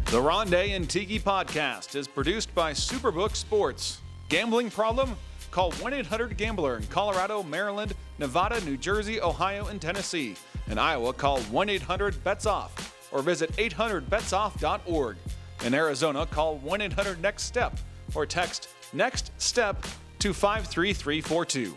[0.07, 4.01] The Ronde and Tiki podcast is produced by Superbook Sports.
[4.29, 5.17] Gambling problem?
[5.51, 10.35] Call 1 800 Gambler in Colorado, Maryland, Nevada, New Jersey, Ohio, and Tennessee.
[10.69, 15.17] In Iowa, call 1 800 BETS OFF or visit 800betsoff.org.
[15.65, 17.79] In Arizona, call 1 800 NEXT STEP
[18.15, 19.83] or text NEXT STEP
[20.21, 21.77] to 53342.